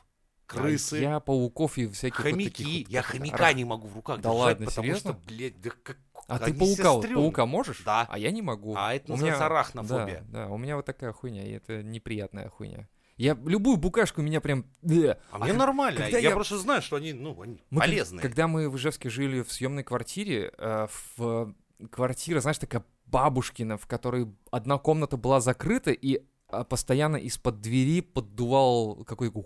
А 0.48 0.52
Крысы, 0.52 0.96
Я 0.98 1.20
пауков 1.20 1.78
и 1.78 1.86
всяких 1.86 2.18
вот 2.18 2.32
хомяки. 2.32 2.50
таких 2.64 2.86
вот, 2.88 2.92
я 2.92 3.02
хомяка 3.02 3.52
не 3.52 3.64
могу 3.64 3.86
в 3.86 3.94
руках 3.94 4.20
Да 4.20 4.30
держать, 4.30 4.38
ладно, 4.44 4.66
потому 4.66 4.86
серьезно? 4.86 5.12
что, 5.12 5.20
блядь, 5.28 5.60
да 5.60 5.70
как... 5.84 5.98
А 6.26 6.38
ты 6.40 6.52
паука, 6.52 6.92
вот, 6.94 7.14
паука 7.14 7.46
можешь? 7.46 7.82
Да. 7.84 8.06
А 8.10 8.18
я 8.18 8.32
не 8.32 8.42
могу. 8.42 8.74
А 8.76 8.92
это 8.92 9.12
У 9.12 9.16
меня- 9.16 9.38
арахнофобия. 9.38 10.24
Да, 10.28 10.46
да, 10.46 10.48
у 10.48 10.58
меня 10.58 10.74
вот 10.74 10.84
такая 10.84 11.12
хуйня, 11.12 11.46
и 11.46 11.52
это 11.52 11.84
неприятная 11.84 12.48
хуйня. 12.48 12.88
Я 13.16 13.36
любую 13.46 13.78
букашку 13.78 14.20
меня 14.20 14.40
прям... 14.40 14.66
э, 14.82 15.14
А 15.30 15.38
мне 15.38 15.52
нормально. 15.54 16.04
Я, 16.08 16.18
я- 16.18 16.30
просто 16.32 16.58
знаю, 16.58 16.82
что 16.82 16.96
они, 16.96 17.14
ну, 17.14 17.40
они 17.40 17.62
Мы 17.70 17.80
полезные. 17.80 18.20
Когда 18.22 18.46
мы 18.46 18.68
в 18.68 18.76
Ижевске 18.76 19.08
жили 19.08 19.42
в 19.42 19.50
съемной 19.50 19.84
квартире, 19.84 20.52
э, 20.58 20.86
в 21.16 21.54
квартира, 21.90 22.40
знаешь, 22.40 22.58
такая 22.58 22.84
бабушкина, 23.06 23.78
в 23.78 23.86
которой 23.86 24.28
одна 24.50 24.78
комната 24.78 25.16
была 25.16 25.40
закрыта, 25.40 25.92
и 25.92 26.22
а, 26.48 26.64
постоянно 26.64 27.16
из-под 27.16 27.60
двери 27.60 28.00
поддувал 28.00 29.04
какой-то... 29.04 29.44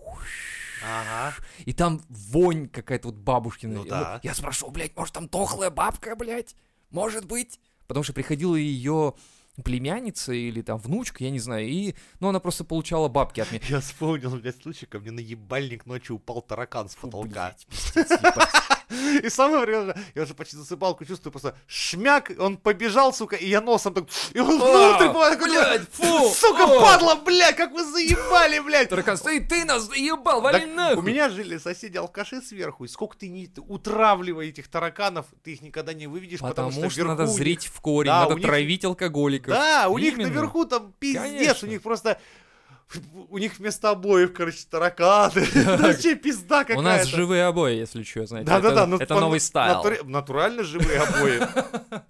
Ага. 0.83 1.35
И 1.67 1.73
там 1.73 2.01
вонь 2.09 2.69
какая-то 2.69 3.09
вот 3.09 3.17
бабушкина. 3.19 3.75
Ну 3.75 3.85
да. 3.85 4.21
Я 4.23 4.35
спрашивал, 4.35 4.73
блядь, 4.73 4.97
может 4.97 5.15
там 5.15 5.29
дохлая 5.29 5.71
бабка, 5.71 6.17
блядь? 6.17 6.57
Может 6.91 7.27
быть? 7.27 7.61
Потому 7.87 8.03
что 8.03 8.13
приходила 8.15 8.57
ее 8.57 9.15
племянница 9.63 10.33
или 10.33 10.63
там 10.63 10.79
внучка, 10.79 11.25
я 11.25 11.31
не 11.31 11.39
знаю, 11.39 11.69
и, 11.69 11.95
ну, 12.21 12.29
она 12.29 12.41
просто 12.41 12.65
получала 12.65 13.09
бабки 13.09 13.41
от 13.41 13.51
меня. 13.53 13.63
Я 13.69 13.81
вспомнил, 13.81 14.31
блядь, 14.37 14.61
случай, 14.63 14.87
ко 14.87 14.99
мне 14.99 15.11
на 15.11 15.21
ебальник 15.21 15.87
ночью 15.87 16.17
упал 16.17 16.43
таракан 16.43 16.89
с 16.89 16.95
Фу, 16.95 17.07
потолка. 17.09 17.29
блядь, 17.29 17.67
пиздец. 17.67 18.09
И 19.23 19.29
самое 19.29 19.65
время, 19.65 19.95
я 20.15 20.23
уже 20.23 20.35
почти 20.35 20.57
засыпалку 20.57 21.05
чувствую, 21.05 21.33
просто 21.33 21.57
шмяк, 21.67 22.33
он 22.39 22.57
побежал, 22.57 23.13
сука, 23.13 23.37
и 23.37 23.49
я 23.49 23.61
носом 23.61 23.95
так, 23.95 24.05
и 24.35 24.41
он 24.41 24.59
внутрь, 24.59 24.95
А, 24.95 24.99
такой, 24.99 25.37
блядь, 25.37 25.89
фу, 25.93 26.29
сука, 26.35 26.67
падла, 26.67 27.15
блядь, 27.17 27.57
как 27.57 27.73
вы 27.73 27.85
заебали, 27.85 28.59
блядь. 28.59 28.89
Таракан, 28.89 29.17
ты, 29.19 29.41
ты 29.41 29.65
нас 29.65 29.85
заебал, 29.85 30.41
вали 30.41 30.67
нахуй. 30.67 30.99
у 30.99 31.03
меня 31.03 31.29
жили 31.29 31.59
соседи-алкаши 31.59 32.43
сверху, 32.43 32.85
и 32.85 32.89
сколько 32.89 33.17
ты 33.17 33.29
не 33.29 33.51
утравливай 33.57 34.49
этих 34.49 34.69
тараканов, 34.69 35.27
ты 35.45 35.53
их 35.53 35.63
никогда 35.63 35.93
не 35.93 36.07
выведешь, 36.07 36.41
потому, 36.41 36.71
Потому, 36.71 36.91
что, 36.91 37.05
надо 37.05 37.27
зрить 37.27 37.67
в 37.67 37.81
корень, 37.81 38.11
надо 38.11 38.37
травить 38.37 38.85
алкоголиков. 38.85 39.55
Да, 39.55 39.89
у 39.89 39.99
них 39.99 40.17
наверху 40.17 40.65
там 40.65 40.93
пиздец, 40.99 41.63
у 41.63 41.67
них 41.67 41.83
просто... 41.83 42.19
У 43.29 43.39
них 43.39 43.59
вместо 43.59 43.91
обоев, 43.91 44.33
короче, 44.33 44.65
тараканы. 44.69 45.45
Вообще 45.79 46.17
пизда 46.17 46.61
какая-то. 46.65 46.81
У 46.81 46.83
нас 46.83 47.07
живые 47.07 47.45
обои, 47.45 47.77
если 47.77 48.03
что, 48.03 48.27
знаете. 48.27 48.49
Да-да-да, 48.51 48.97
это, 48.97 49.15
ну, 49.15 49.21
новый 49.21 49.41
стайл. 49.41 49.83
Натурально 50.05 50.65
живые 50.65 51.01
обои. 51.01 51.41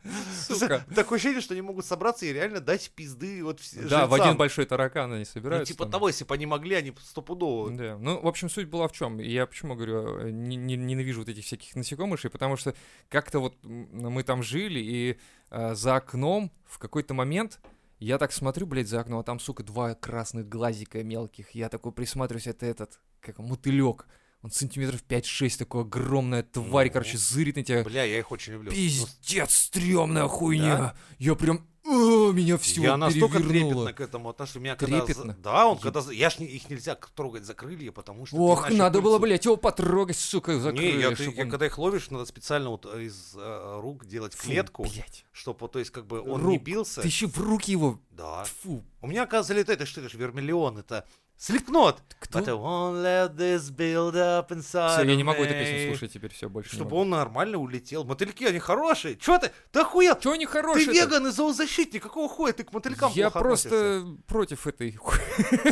Сука. 0.49 0.85
Такое 0.95 1.17
ощущение, 1.19 1.41
что 1.41 1.55
они 1.55 1.63
могут 1.63 1.85
собраться 1.85 2.25
и 2.27 2.33
реально 2.33 2.61
дать 2.61 2.91
пизды 2.95 3.45
вот 3.45 3.61
Да, 3.89 4.07
в 4.07 4.15
один 4.15 4.37
большой 4.37 4.65
таракан 4.65 5.11
они 5.13 5.21
Ну, 5.21 5.25
собираются. 5.27 5.73
типа 5.73 5.87
того, 5.87 6.09
если 6.09 6.25
бы 6.25 6.35
они 6.35 6.47
могли, 6.47 6.75
они 6.77 6.95
стопудово. 7.03 7.71
Да. 7.71 7.99
Ну, 7.99 8.21
в 8.21 8.27
общем, 8.27 8.49
суть 8.49 8.69
была 8.69 8.89
в 8.89 8.93
чем. 8.93 9.19
Я 9.19 9.47
почему 9.47 9.75
говорю, 9.75 10.19
э, 10.19 10.31
не- 10.31 10.57
не- 10.57 10.77
ненавижу 10.77 11.21
вот 11.21 11.29
этих 11.29 11.45
всяких 11.45 11.75
насекомышей, 11.77 12.31
потому 12.31 12.57
что 12.57 12.75
как-то 13.09 13.41
вот 13.41 13.55
мы 13.63 14.23
там 14.23 14.43
жили, 14.43 14.81
и 14.81 15.19
э, 15.51 15.75
за 15.75 15.97
окном 15.97 16.51
в 16.65 16.79
какой-то 16.79 17.13
момент 17.15 17.61
я 18.01 18.19
так 18.19 18.33
смотрю, 18.33 18.67
блядь, 18.67 18.89
за 18.89 19.01
окно, 19.01 19.19
а 19.21 19.23
там, 19.23 19.39
сука, 19.39 19.63
два 19.63 19.95
красных 19.95 20.49
глазика 20.49 21.03
мелких. 21.05 21.51
Я 21.55 21.69
такой 21.69 21.93
присматриваюсь, 21.93 22.47
это 22.47 22.67
этот, 22.67 22.99
как 23.21 23.39
мотылек. 23.39 24.07
Он 24.43 24.51
сантиметров 24.51 25.03
5-6, 25.07 25.59
такой 25.59 25.83
огромная 25.83 26.43
тварь, 26.43 26.87
Ну. 26.87 26.93
короче, 26.95 27.19
зырит 27.19 27.57
на 27.57 27.63
тебя. 27.63 27.85
Бля, 27.85 28.05
я 28.05 28.19
их 28.19 28.33
очень 28.33 28.55
люблю. 28.55 28.71
Пиздец, 28.71 29.55
стрёмная 29.55 30.29
хуйня. 30.29 30.95
Я 31.19 31.35
прям, 31.35 31.67
«О, 31.91 32.33
меня 32.33 32.57
все 32.57 32.83
я 32.83 32.97
настолько 32.97 33.39
трепетно 33.41 33.93
к 33.93 34.01
этому 34.01 34.29
отношусь. 34.29 34.57
У 34.57 34.61
меня 34.61 34.77
когда 34.77 35.01
Трепетно? 35.01 35.37
Да, 35.43 35.67
он 35.67 35.79
когда... 35.79 36.01
Я 36.13 36.31
ж 36.31 36.39
не- 36.39 36.47
их 36.47 36.71
нельзя 36.71 36.95
трогать 36.95 37.45
за 37.45 37.55
крылья, 37.55 37.91
потому 37.91 38.27
что... 38.27 38.37
Ох, 38.37 38.71
надо 38.71 39.01
было, 39.01 39.19
пыльцу- 39.19 39.23
блядь, 39.23 39.45
его 39.45 39.57
потрогать, 39.57 40.17
сука, 40.17 40.59
за 40.61 40.71
Не, 40.73 40.85
я, 41.01 41.09
крылья, 41.09 41.17
ты- 41.17 41.25
я 41.37 41.43
он- 41.45 41.51
когда 41.51 41.67
их 41.67 41.79
ловишь, 41.79 42.11
надо 42.11 42.27
специально 42.27 42.71
вот 42.71 42.87
э, 42.93 43.05
из 43.05 43.35
э, 43.37 43.81
рук 43.81 44.07
делать 44.07 44.35
Фу, 44.35 44.47
клетку, 44.47 44.83
блядь. 44.85 45.25
чтобы, 45.33 45.67
то 45.69 45.79
есть, 45.81 45.91
как 45.91 46.07
бы 46.07 46.21
он 46.21 46.41
не 46.47 46.57
Рук. 46.57 46.63
бился. 46.63 47.01
Ты 47.03 47.09
еще 47.09 47.27
в 47.27 47.39
руки 47.39 47.73
его. 47.73 47.99
Да. 48.21 48.45
Фу. 48.63 48.85
У 49.01 49.07
меня, 49.07 49.23
оказывается, 49.23 49.55
летает, 49.55 49.81
это 49.81 49.91
что 49.91 50.01
это 50.01 50.11
же 50.11 50.19
вермиллион, 50.19 50.77
это 50.79 51.07
слепнот. 51.39 52.03
Кто? 52.19 52.41
But 52.41 52.49
I 52.49 52.53
won't 52.53 53.03
let 53.03 53.35
this 53.35 53.71
build 53.75 54.15
up 54.15 54.51
inside 54.51 54.99
Все, 54.99 55.09
я 55.09 55.17
не 55.17 55.25
могу 55.25 55.43
эту 55.43 55.55
песню 55.55 55.89
слушать 55.89 56.13
теперь, 56.13 56.31
все 56.35 56.51
больше. 56.51 56.75
Чтобы 56.75 56.97
он 56.97 57.09
нормально 57.09 57.57
улетел. 57.57 58.05
Мотыльки, 58.05 58.45
они 58.45 58.59
хорошие. 58.59 59.17
Чё 59.17 59.39
ты? 59.39 59.51
Ты 59.73 59.81
охуел? 59.81 60.19
Чего 60.21 60.35
они 60.35 60.45
Ты 60.45 60.53
хорошие? 60.53 60.93
веган 60.93 61.27
и 61.27 61.31
зоозащитник. 61.31 62.03
Какого 62.03 62.29
хуя 62.29 62.53
ты 62.53 62.63
к 62.63 62.75
мотылькам 62.75 63.11
Я 63.15 63.31
плохо 63.31 63.39
относишься? 63.47 63.69
просто 63.71 64.17
против 64.27 64.67
этой. 64.67 64.99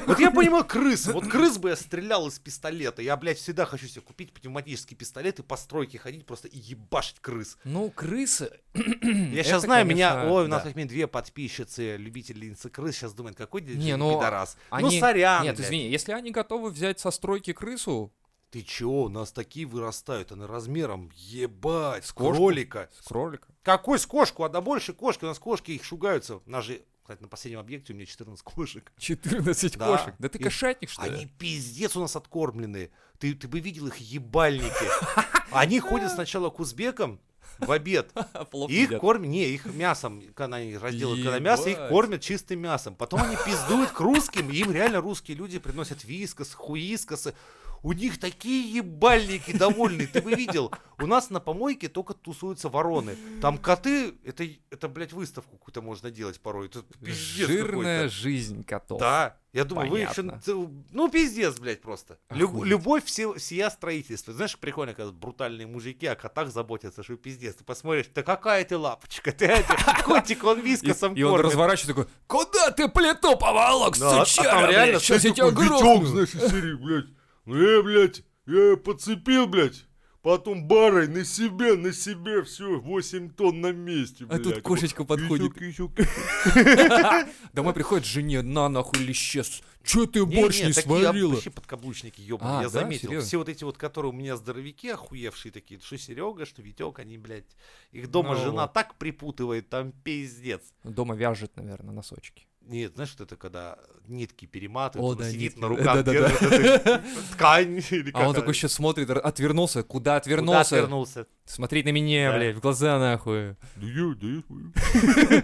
Вот 0.07 0.19
я 0.19 0.31
понимаю 0.31 0.65
крыс. 0.65 1.07
Вот 1.19 1.29
крыс 1.29 1.59
бы 1.59 1.69
я 1.69 1.77
стрелял 1.77 2.27
из 2.29 2.39
пистолета. 2.39 3.03
Я, 3.03 3.17
блядь, 3.19 3.37
всегда 3.39 3.67
хочу 3.67 3.87
себе 3.89 4.01
купить 4.01 4.33
пневматический 4.33 4.97
пистолет 4.97 5.39
и 5.39 5.43
по 5.43 5.57
стройке 5.59 5.99
ходить 5.99 6.25
просто 6.25 6.49
и 6.49 6.57
ебашить 6.59 7.21
крыс. 7.21 7.59
Ну, 7.65 7.91
крысы. 7.91 8.51
Я 8.73 9.43
сейчас 9.45 9.63
знаю, 9.63 9.85
меня, 9.85 10.25
ой, 10.31 10.45
у 10.45 10.49
нас 10.49 10.63
как 10.63 10.75
минимум 10.77 10.89
две 10.89 11.07
подписчицы, 11.07 11.99
любительницы 12.39 12.71
крыс, 12.71 12.97
сейчас 12.97 13.13
думают, 13.15 13.37
какой 13.37 13.63
Не, 13.63 13.97
ну, 13.97 14.17
пидорас. 14.17 14.57
Они... 14.71 14.85
Ну, 14.95 15.01
сорян, 15.01 15.43
Нет, 15.43 15.57
блядь. 15.57 15.67
извини, 15.67 15.89
если 15.91 16.13
они 16.13 16.31
готовы 16.31 16.71
взять 16.71 17.01
со 17.01 17.11
стройки 17.11 17.53
крысу, 17.53 18.13
Ты 18.51 18.63
чё, 18.63 18.89
у 18.89 19.09
нас 19.09 19.31
такие 19.33 19.67
вырастают, 19.67 20.33
они 20.33 20.45
размером, 20.47 21.11
ебать, 21.15 22.07
с 22.07 22.13
кошку? 22.13 22.35
кролика. 22.37 22.89
с 22.99 23.07
кролика. 23.07 23.49
Какой 23.63 23.99
с 23.99 24.07
кошку? 24.07 24.45
Одна 24.45 24.61
больше 24.61 24.93
кошки, 24.95 25.25
у 25.25 25.29
нас 25.29 25.39
кошки 25.39 25.73
их 25.73 25.85
шугаются. 25.85 26.37
У 26.37 26.43
нас 26.51 26.65
же 26.65 26.81
Кстати, 27.03 27.23
на 27.23 27.29
последнем 27.29 27.61
объекте 27.61 27.95
у 27.95 27.97
меня 27.97 28.05
14 28.05 28.43
кошек. 28.43 28.93
14 28.99 29.79
Да. 29.79 29.87
кошек. 29.87 30.15
Да 30.19 30.29
ты 30.29 30.39
кошатник, 30.39 30.91
что 30.91 31.01
Они 31.03 31.25
ли? 31.25 31.33
пиздец 31.39 31.97
у 31.97 32.01
нас 32.01 32.15
откормленные. 32.17 32.91
Ты, 33.19 33.35
ты 33.35 33.49
бы 33.49 33.61
видел 33.61 33.87
их 33.87 33.97
ебальники. 33.97 34.75
Они 35.51 35.81
ходят 35.81 36.13
сначала 36.13 36.51
к 36.51 36.61
узбекам 36.61 37.19
в 37.59 37.71
обед. 37.71 38.11
Их 38.69 38.99
кормят, 38.99 39.29
не, 39.29 39.47
их 39.47 39.67
мясом, 39.67 40.23
когда 40.35 40.59
они 40.59 40.77
разделывают 40.77 41.25
когда 41.25 41.39
мясо, 41.39 41.69
их 41.69 41.89
кормят 41.89 42.21
чистым 42.21 42.61
мясом. 42.61 42.95
Потом 42.95 43.23
они 43.23 43.37
пиздуют 43.45 43.91
к 43.91 44.01
русским, 44.01 44.51
и 44.51 44.57
им 44.57 44.73
реально 44.73 45.01
русские 45.01 45.37
люди 45.37 45.59
приносят 45.59 46.05
вискос, 46.05 46.55
хуискосы. 46.55 47.35
У 47.83 47.93
них 47.93 48.19
такие 48.19 48.73
ебальники 48.73 49.57
довольные, 49.57 50.07
ты 50.07 50.21
бы 50.21 50.33
видел. 50.35 50.73
У 50.99 51.07
нас 51.07 51.31
на 51.31 51.41
помойке 51.41 51.89
только 51.89 52.15
тусуются 52.15 52.69
вороны. 52.69 53.17
Там 53.41 53.57
коты, 53.59 54.15
это, 54.25 54.45
это 54.71 54.89
блядь, 54.89 55.13
выставку 55.13 55.57
какую-то 55.57 55.81
можно 55.81 56.11
делать 56.11 56.41
порой. 56.41 56.67
Это 56.67 56.83
пиздец 57.05 57.47
Жирная 57.49 58.09
жизнь 58.09 58.65
котов. 58.65 58.99
Да, 58.99 59.37
я 59.53 59.65
думаю, 59.65 59.91
вы 59.91 59.99
Понятно. 59.99 60.41
еще... 60.45 60.69
Ну, 60.91 61.09
пиздец, 61.09 61.59
блядь, 61.59 61.81
просто. 61.81 62.19
Лю- 62.31 62.65
любовь 62.65 63.05
все, 63.05 63.39
сия 63.39 63.71
строительства. 63.71 64.35
Знаешь, 64.35 64.59
прикольно, 64.59 64.95
когда 64.95 65.13
брутальные 65.13 65.67
мужики 65.67 66.07
о 66.07 66.17
котах 66.17 66.51
заботятся, 66.51 67.03
что 67.03 67.17
пиздец. 67.17 67.55
Ты 67.55 67.65
посмотришь, 67.65 68.07
да 68.15 68.23
какая 68.23 68.65
ты 68.65 68.77
лапочка, 68.77 69.33
ты 69.33 69.65
котик, 70.05 70.43
он 70.45 70.61
вискосом 70.61 71.15
и 71.15 71.23
он 71.23 71.41
разворачивается 71.41 71.95
такой, 71.95 72.07
куда 72.27 72.73
ты 72.73 72.89
плиту 72.89 73.37
поволок, 73.37 73.97
Да, 73.99 74.23
а 74.23 74.27
сучара, 74.27 74.67
блядь, 74.67 75.01
сейчас 75.01 75.25
я 75.25 75.31
тебя 75.33 75.51
грохну. 75.51 76.05
знаешь, 76.07 76.35
из 76.35 76.51
серии, 76.51 76.75
блядь. 76.75 77.18
Ну 77.49 77.57
я, 77.57 77.83
блядь, 77.83 78.25
я 78.45 78.77
подцепил, 78.77 79.47
блядь. 79.47 79.87
Потом 80.21 80.69
барой 80.69 81.09
на 81.09 81.25
себя, 81.25 81.77
на 81.77 81.95
себя, 81.95 82.43
все, 82.43 82.79
8 82.79 83.31
тонн 83.31 83.63
на 83.63 83.73
месте, 83.73 84.25
А 84.25 84.35
блядь. 84.35 84.43
тут 84.43 84.61
кошечка 84.61 85.05
подходит. 85.05 85.55
Домой 87.55 87.73
приходит 87.73 88.05
жене, 88.05 88.43
на 88.43 88.69
нахуй 88.69 89.03
лещес. 89.03 89.63
Че 89.83 90.05
ты 90.05 90.27
борщ 90.27 90.61
не, 90.63 90.75
сварила? 90.75 91.33
вообще 91.33 91.49
подкаблучники, 91.49 92.21
ёбаные, 92.21 92.59
А, 92.59 92.63
я 92.65 92.69
заметил. 92.69 93.19
Все 93.23 93.39
вот 93.39 93.49
эти 93.49 93.65
вот, 93.65 93.79
которые 93.79 94.13
у 94.13 94.15
меня 94.15 94.37
здоровяки 94.37 94.89
охуевшие 94.89 95.51
такие, 95.51 95.81
что 95.81 95.97
Серега, 95.97 96.45
что 96.45 96.61
Витек, 96.61 96.99
они, 96.99 97.17
блядь, 97.17 97.57
их 97.93 98.11
дома 98.11 98.35
Ну 98.35 98.45
жена 98.45 98.69
так 98.69 98.97
припутывает, 98.97 99.71
там 99.71 99.93
пиздец. 99.93 100.61
Дома 100.85 101.15
вяжет, 101.15 101.57
наверное, 101.57 101.95
носочки. 101.95 102.48
Нет, 102.69 102.93
знаешь, 102.95 103.11
что 103.11 103.25
это 103.25 103.37
когда 103.37 103.79
нитки 104.07 104.45
перематывают, 104.45 105.09
О, 105.09 105.13
он 105.13 105.19
да, 105.19 105.31
сидит 105.31 105.43
нитки. 105.57 105.59
на 105.61 105.69
руках, 105.69 105.85
Да-да-да. 105.97 106.13
держит 106.13 106.43
эту 106.43 107.03
ткань 107.33 107.83
или 107.91 108.11
А 108.15 108.29
он 108.29 108.35
такой 108.35 108.55
сейчас 108.55 108.73
смотрит, 108.75 109.09
отвернулся. 109.11 109.83
Куда 109.83 110.17
Куда 110.21 110.61
отвернулся? 110.61 111.27
Смотреть 111.49 111.87
на 111.87 111.91
меня, 111.91 112.31
Да. 112.31 112.39
блядь, 112.39 112.57
в 112.57 112.61
глаза 112.61 112.99
нахуй. 112.99 113.57
Да 113.77 113.87
я, 113.87 114.15
да 114.15 114.29
я. 114.29 114.43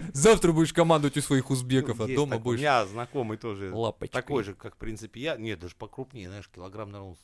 Завтра 0.13 0.51
будешь 0.51 0.71
командовать 0.71 1.17
у 1.17 1.21
своих 1.21 1.49
узбеков, 1.49 1.99
а 1.99 2.07
дома. 2.07 2.37
У 2.37 2.39
будешь 2.39 2.59
меня 2.59 2.85
знакомый 2.85 3.37
тоже 3.37 3.73
лапочкой. 3.73 4.21
такой 4.21 4.43
же, 4.43 4.53
как, 4.53 4.75
в 4.75 4.77
принципе, 4.77 5.21
я. 5.21 5.35
Нет, 5.35 5.59
даже 5.59 5.75
покрупнее, 5.75 6.29
знаешь, 6.29 6.47
килограмм, 6.53 6.91
наверное, 6.91 7.15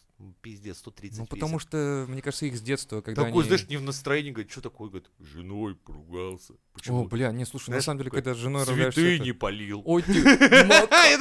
пиздец, 0.41 0.78
130 0.80 1.20
Ну, 1.20 1.26
потому 1.26 1.60
что, 1.60 2.06
мне 2.08 2.22
кажется, 2.22 2.46
их 2.46 2.56
с 2.56 2.62
детства, 2.62 3.02
когда 3.02 3.24
Такой, 3.24 3.44
знаешь, 3.44 3.67
не 3.70 3.78
в 3.78 3.84
настроении, 3.84 4.32
говорит, 4.32 4.52
что 4.52 4.62
такое? 4.62 4.89
Говорит, 4.89 5.10
С 5.20 5.26
женой 5.26 5.76
поругался. 5.76 6.54
О, 6.89 7.06
бля, 7.06 7.32
не, 7.32 7.46
слушай, 7.46 7.70
на 7.72 7.82
самом 7.82 8.00
деле, 8.00 8.12
когда 8.12 8.34
с 8.34 8.38
женой 8.38 8.65
цветы 8.65 8.78
ругаешься... 8.78 9.02
это- 9.02 9.24
не 9.24 9.32
полил. 9.32 9.82
Ой, 9.86 10.02
ты, 10.02 10.13
Я 10.22 11.17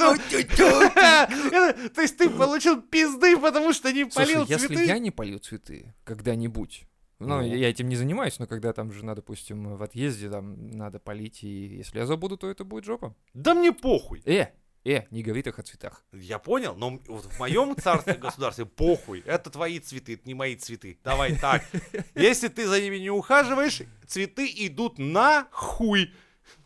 То 1.93 2.01
есть 2.01 2.17
ты 2.17 2.29
получил 2.29 2.81
пизды, 2.81 3.37
потому 3.37 3.73
что 3.73 3.91
не 3.91 4.09
Слушай, 4.09 4.33
полил 4.33 4.45
если 4.47 4.67
цветы? 4.67 4.85
я 4.85 4.99
не 4.99 5.11
полью 5.11 5.39
цветы 5.39 5.93
когда-нибудь, 6.03 6.85
ну, 7.21 7.41
Ну. 7.41 7.41
я 7.55 7.69
этим 7.69 7.87
не 7.89 7.95
занимаюсь, 7.95 8.39
но 8.39 8.47
когда 8.47 8.73
там 8.73 8.91
жена, 8.91 9.15
допустим, 9.15 9.75
в 9.75 9.83
отъезде, 9.83 10.29
там 10.29 10.69
надо 10.71 10.99
полить, 10.99 11.43
и 11.43 11.77
если 11.77 11.99
я 11.99 12.05
забуду, 12.05 12.37
то 12.37 12.49
это 12.49 12.63
будет 12.63 12.85
жопа. 12.85 13.15
Да 13.33 13.53
мне 13.53 13.71
похуй. 13.71 14.21
Э, 14.25 14.47
э, 14.83 15.03
не 15.11 15.23
говори 15.23 15.41
так 15.43 15.59
о 15.59 15.63
цветах. 15.63 16.03
Я 16.11 16.39
понял, 16.39 16.75
но 16.75 16.99
вот 17.07 17.25
в 17.25 17.39
моем 17.39 17.75
царстве 17.75 18.13
государстве 18.15 18.65
похуй. 18.65 19.23
Это 19.25 19.49
твои 19.49 19.79
цветы, 19.79 20.15
это 20.15 20.27
не 20.27 20.33
мои 20.33 20.55
цветы. 20.55 20.97
Давай 21.03 21.35
так. 21.37 21.63
Если 22.15 22.47
ты 22.47 22.67
за 22.67 22.81
ними 22.81 22.97
не 22.97 23.09
ухаживаешь, 23.09 23.81
цветы 24.07 24.47
идут 24.57 24.97
на 24.99 25.47
хуй. 25.51 26.11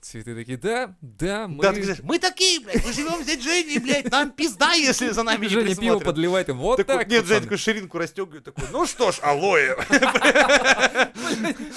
Цветы 0.01 0.35
такие, 0.35 0.57
да, 0.57 0.95
да, 1.01 1.47
мы... 1.47 1.63
Да, 1.63 1.73
ты 1.73 1.81
говоришь, 1.81 2.03
мы 2.03 2.19
такие, 2.19 2.59
блядь, 2.59 2.85
мы 2.85 2.93
живем 2.93 3.23
дядей 3.23 3.41
Женей, 3.41 3.79
блядь, 3.79 4.11
нам 4.11 4.31
пизда, 4.31 4.73
если 4.73 5.09
за 5.09 5.23
нами 5.23 5.45
не 5.45 5.49
Женя 5.49 5.75
пиво 5.75 5.99
подливает 5.99 6.49
им, 6.49 6.57
вот 6.57 6.77
Такой, 6.77 6.97
так, 6.97 7.07
нет, 7.07 7.25
Женя 7.25 7.41
такой 7.41 7.57
ширинку 7.57 7.97
расстегивает, 7.97 8.43
такой, 8.43 8.65
ну 8.71 8.85
что 8.85 9.11
ж, 9.11 9.19
алоэ. 9.21 9.75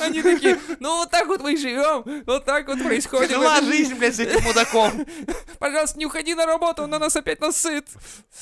Они 0.00 0.22
такие, 0.22 0.58
ну 0.78 0.98
вот 0.98 1.10
так 1.10 1.26
вот 1.26 1.40
мы 1.40 1.56
живем, 1.56 2.04
вот 2.26 2.44
так 2.44 2.68
вот 2.68 2.82
происходит. 2.82 3.30
этой 3.30 3.64
жизнь, 3.64 3.94
блядь, 3.94 4.16
с 4.16 4.20
этим 4.20 4.42
мудаком. 4.44 5.06
Пожалуйста, 5.58 5.98
не 5.98 6.06
уходи 6.06 6.34
на 6.34 6.44
работу, 6.44 6.82
он 6.82 6.90
на 6.90 6.98
нас 6.98 7.16
опять 7.16 7.40
насыт. 7.40 7.86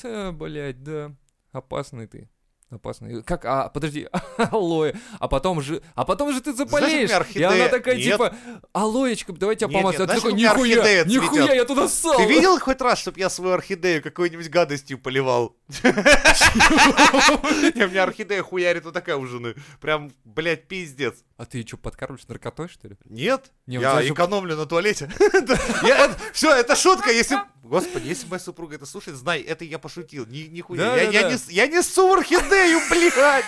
Блядь, 0.03 0.83
да. 0.83 1.13
Опасный 1.53 2.07
ты. 2.07 2.29
Опасный. 2.69 3.23
Как, 3.23 3.45
а, 3.45 3.69
подожди, 3.69 4.09
алоэ. 4.39 4.95
А 5.21 5.29
потом 5.29 5.63
же, 5.63 5.83
а 5.95 6.05
потом 6.05 6.33
же 6.33 6.41
ты 6.41 6.53
заболеешь. 6.53 7.11
Знаешь, 7.11 7.27
И 7.37 7.43
она 7.43 7.69
такая, 7.69 7.95
Нет. 7.95 8.05
типа, 8.05 8.35
алоечка, 8.73 9.33
давай 9.33 9.55
тебя 9.55 9.69
помазать. 9.69 10.01
А 10.01 10.07
ты 10.09 10.15
такой, 10.17 10.33
нихуя, 10.33 11.05
нихуя, 11.05 11.55
я 11.55 11.65
туда 11.65 11.87
ссал. 11.87 12.17
Ты 12.17 12.27
видел 12.27 12.59
хоть 12.61 12.81
раз, 12.81 12.99
чтобы 12.99 13.21
я 13.21 13.31
свою 13.31 13.55
орхидею 13.55 14.03
какой-нибудь 14.03 14.49
гадостью 14.49 14.99
поливал? 14.99 15.55
Не, 15.69 15.83
У 17.85 17.89
меня 17.89 18.05
орхидея 18.05 18.43
хуярит 18.43 18.85
вот 18.85 18.95
такая 18.95 19.17
у 19.17 19.27
жены. 19.27 19.55
Прям, 19.81 20.13
блядь, 20.25 20.69
пиздец. 20.69 21.25
А 21.37 21.45
ты 21.45 21.67
что, 21.67 21.77
подкармливаешь 21.77 22.27
наркотой, 22.29 22.69
что 22.69 22.89
ли? 22.89 22.97
Нет, 23.05 23.51
я 23.67 24.07
экономлю 24.07 24.57
на 24.57 24.67
туалете. 24.67 25.11
Все, 26.33 26.55
это 26.55 26.77
шутка, 26.77 27.11
если... 27.11 27.39
Господи, 27.63 28.07
если 28.09 28.29
моя 28.29 28.39
супруга 28.41 28.77
это 28.77 28.87
слушает, 28.87 29.17
знай, 29.17 29.41
это 29.41 29.65
я 29.65 29.79
пошутил, 29.81 30.25
ни- 30.27 30.47
нихуя. 30.49 30.79
Да, 30.79 30.97
Я- 30.97 31.23
да, 31.23 31.31
да. 31.31 31.67
несу 31.67 32.13
орхидею, 32.13 32.79
блядь! 32.89 33.45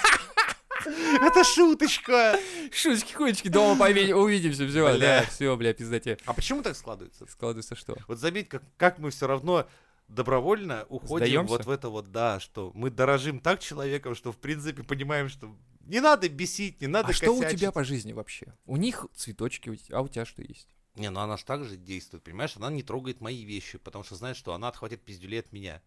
Это 1.20 1.44
шуточка. 1.44 2.38
Шуточки, 2.72 3.12
хуечки, 3.12 3.48
дома 3.48 3.86
пове- 3.86 4.14
увидимся, 4.14 4.66
все, 4.66 4.84
да, 4.92 4.96
Бля. 4.96 5.24
все, 5.30 5.56
бля, 5.56 5.72
пиздате. 5.72 6.18
А 6.24 6.32
почему 6.32 6.62
так 6.62 6.76
складывается? 6.76 7.26
Складывается 7.30 7.76
что? 7.76 7.96
Вот 8.08 8.18
заметь, 8.18 8.48
как, 8.48 8.62
как 8.76 8.98
мы 8.98 9.10
все 9.10 9.26
равно 9.26 9.68
добровольно 10.08 10.86
уходим 10.88 11.26
Сдаёмся? 11.26 11.52
вот 11.52 11.66
в 11.66 11.70
это 11.70 11.88
вот, 11.88 12.10
да, 12.10 12.40
что 12.40 12.72
мы 12.74 12.90
дорожим 12.90 13.40
так 13.40 13.60
человеком, 13.60 14.14
что 14.14 14.32
в 14.32 14.38
принципе 14.38 14.82
понимаем, 14.82 15.28
что 15.28 15.54
не 15.80 16.00
надо 16.00 16.28
бесить, 16.28 16.80
не 16.80 16.86
надо 16.86 17.08
А 17.10 17.12
что 17.12 17.32
у 17.32 17.38
косячить. 17.38 17.60
тебя 17.60 17.72
по 17.72 17.84
жизни 17.84 18.12
вообще? 18.12 18.54
У 18.66 18.76
них 18.76 19.06
цветочки, 19.14 19.78
а 19.92 20.02
у 20.02 20.08
тебя 20.08 20.24
что 20.24 20.42
есть? 20.42 20.74
Не, 20.96 21.10
ну 21.10 21.20
она 21.20 21.36
же 21.36 21.44
так 21.44 21.64
же 21.64 21.76
действует, 21.76 22.24
понимаешь? 22.24 22.56
Она 22.56 22.70
не 22.70 22.82
трогает 22.82 23.20
мои 23.20 23.44
вещи, 23.44 23.78
потому 23.78 24.02
что 24.04 24.16
знает, 24.16 24.36
что 24.36 24.52
она 24.52 24.68
отхватит 24.68 25.02
пиздюлей 25.02 25.40
от 25.40 25.52
меня. 25.52 25.80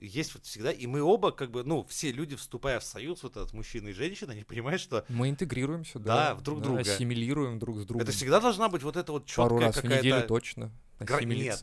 Есть 0.00 0.34
вот 0.34 0.44
всегда, 0.44 0.70
и 0.70 0.86
мы 0.86 1.02
оба, 1.02 1.32
как 1.32 1.50
бы, 1.50 1.64
ну, 1.64 1.84
все 1.88 2.12
люди, 2.12 2.36
вступая 2.36 2.78
в 2.80 2.84
союз, 2.84 3.22
вот 3.22 3.36
этот 3.36 3.52
мужчина 3.52 3.88
и 3.88 3.92
женщина, 3.92 4.32
они 4.32 4.44
понимают, 4.44 4.80
что 4.80 5.04
Мы 5.08 5.28
интегрируемся, 5.28 5.98
Да, 5.98 6.28
да. 6.28 6.34
в 6.34 6.42
друг 6.42 6.58
да, 6.60 6.64
друга. 6.66 6.80
Ассимилируем 6.80 7.58
друг 7.58 7.78
с 7.78 7.84
другом. 7.84 8.02
это 8.02 8.12
всегда 8.12 8.40
должна 8.40 8.68
быть 8.68 8.82
вот 8.82 8.96
эта 8.96 9.12
вот 9.12 9.30
Пару 9.34 9.58
четкая 9.60 9.66
раз 9.72 9.76
в 9.76 9.84
неделю 9.84 10.02
какая-то... 10.14 10.28
точно. 10.28 10.72
гра-. 11.00 11.20
Нет, 11.22 11.62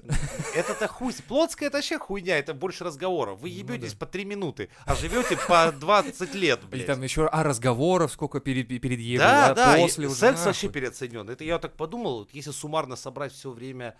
это-то 0.55 0.87
хуй. 0.87 1.13
Плотская 1.27 1.67
это 1.69 1.77
вообще 1.77 1.97
хуйня, 1.97 2.37
это 2.37 2.53
больше 2.53 2.83
разговоров. 2.83 3.39
Вы 3.39 3.49
Ну 3.49 3.55
ебетесь 3.55 3.93
да. 3.93 3.99
по 3.99 4.05
3 4.05 4.25
минуты, 4.25 4.69
а 4.85 4.95
живете 4.95 5.37
по 5.47 5.71
20 5.71 6.35
лет, 6.35 6.59
Или 6.63 6.67
блядь. 6.69 6.85
там 6.87 7.01
еще, 7.01 7.27
а 7.27 7.43
разговоров 7.43 8.11
сколько 8.11 8.39
перед, 8.41 8.67
перед 8.67 8.99
едой, 8.99 9.17
Да, 9.25 9.51
а 9.51 9.53
да, 9.55 9.77
и 9.77 9.81
после 9.81 10.07
уже 10.07 10.15
секс 10.15 10.37
нахуй. 10.39 10.45
вообще 10.47 10.69
переоценен. 10.69 11.29
Это 11.29 11.43
я 11.43 11.57
так 11.59 11.75
подумал, 11.77 12.19
вот 12.19 12.31
если 12.33 12.51
суммарно 12.51 12.95
собрать 12.95 13.31
все 13.33 13.51
время 13.51 13.95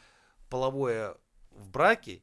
половое 0.49 1.15
в 1.51 1.69
браке, 1.69 2.21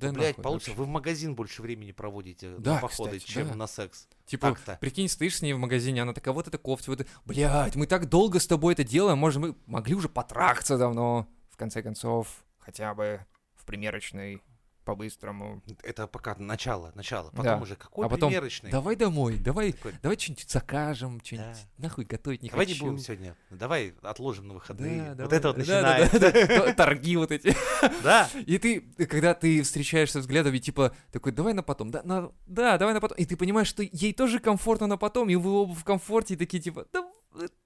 Да 0.00 0.12
нахуй 0.12 0.34
получится, 0.42 0.70
вообще. 0.70 0.80
вы 0.80 0.84
в 0.84 0.88
магазин 0.88 1.34
больше 1.34 1.62
времени 1.62 1.92
проводите 1.92 2.56
Да, 2.58 2.74
на 2.74 2.80
походы, 2.80 3.18
кстати, 3.18 3.32
чем 3.32 3.48
да. 3.48 3.54
на 3.54 3.66
секс. 3.66 4.08
Типа, 4.26 4.48
Так-то. 4.48 4.78
прикинь, 4.80 5.08
стоишь 5.08 5.36
с 5.36 5.42
ней 5.42 5.52
в 5.52 5.58
магазине, 5.58 6.02
она 6.02 6.12
такая, 6.12 6.34
вот 6.34 6.48
это 6.48 6.58
кофта, 6.58 6.90
вот 6.90 7.00
это... 7.00 7.10
Блядь, 7.24 7.76
мы 7.76 7.86
так 7.86 8.08
долго 8.08 8.40
с 8.40 8.46
тобой 8.46 8.74
это 8.74 8.84
делаем, 8.84 9.18
может, 9.18 9.40
мы 9.40 9.54
могли 9.66 9.94
уже 9.94 10.08
потрахаться 10.08 10.78
давно, 10.78 11.28
в 11.50 11.56
конце 11.56 11.82
концов, 11.82 12.44
хотя 12.58 12.94
бы 12.94 13.24
в 13.54 13.64
примерочной, 13.64 14.42
по-быстрому. 14.84 15.62
Это 15.82 16.06
пока 16.06 16.34
начало, 16.38 16.92
начало. 16.94 17.30
Потом 17.30 17.44
Да. 17.44 17.58
уже 17.58 17.74
какой 17.76 18.06
А 18.06 18.08
потом, 18.08 18.30
примерочный? 18.30 18.70
Давай 18.70 18.96
домой, 18.96 19.38
давай, 19.38 19.72
Такой, 19.72 19.94
давай 20.02 20.18
что-нибудь 20.18 20.48
закажем, 20.50 21.20
что-нибудь, 21.24 21.46
Да. 21.78 21.82
нахуй 21.84 22.04
готовить 22.04 22.42
не 22.42 22.48
Давай 22.50 22.66
хочу. 22.66 22.84
не 22.84 22.90
будем 22.90 23.02
сегодня. 23.02 23.36
Давай 23.50 23.94
отложим 24.02 24.48
на 24.48 24.54
выходные. 24.54 25.02
Да, 25.02 25.08
вот 25.08 25.16
давай. 25.16 25.38
это 25.38 25.48
вот 25.48 25.56
да, 25.56 25.60
начинается. 25.60 26.20
да, 26.20 26.30
да, 26.30 26.46
да, 26.66 26.72
Торги 26.74 27.16
вот 27.16 27.30
эти. 27.32 27.54
Да. 28.02 28.28
И 28.46 28.58
ты, 28.58 28.80
когда 29.06 29.34
ты 29.34 29.62
встречаешься 29.62 30.20
взглядом, 30.20 30.54
и 30.54 30.60
типа 30.60 30.94
такой, 31.12 31.32
давай 31.32 31.54
на 31.54 31.62
потом, 31.62 31.90
да, 31.90 32.02
на- 32.04 32.32
да, 32.46 32.78
давай 32.78 32.94
на 32.94 33.00
потом. 33.00 33.16
И 33.18 33.24
ты 33.24 33.36
понимаешь, 33.36 33.68
что 33.68 33.82
ей 33.82 34.12
тоже 34.12 34.38
комфортно 34.38 34.86
на 34.86 34.96
потом, 34.96 35.28
и 35.30 35.36
вы 35.36 35.50
оба 35.52 35.74
в 35.74 35.84
комфорте, 35.84 36.34
и 36.34 36.36
такие 36.36 36.62
типа, 36.62 36.86
да, 36.92 37.08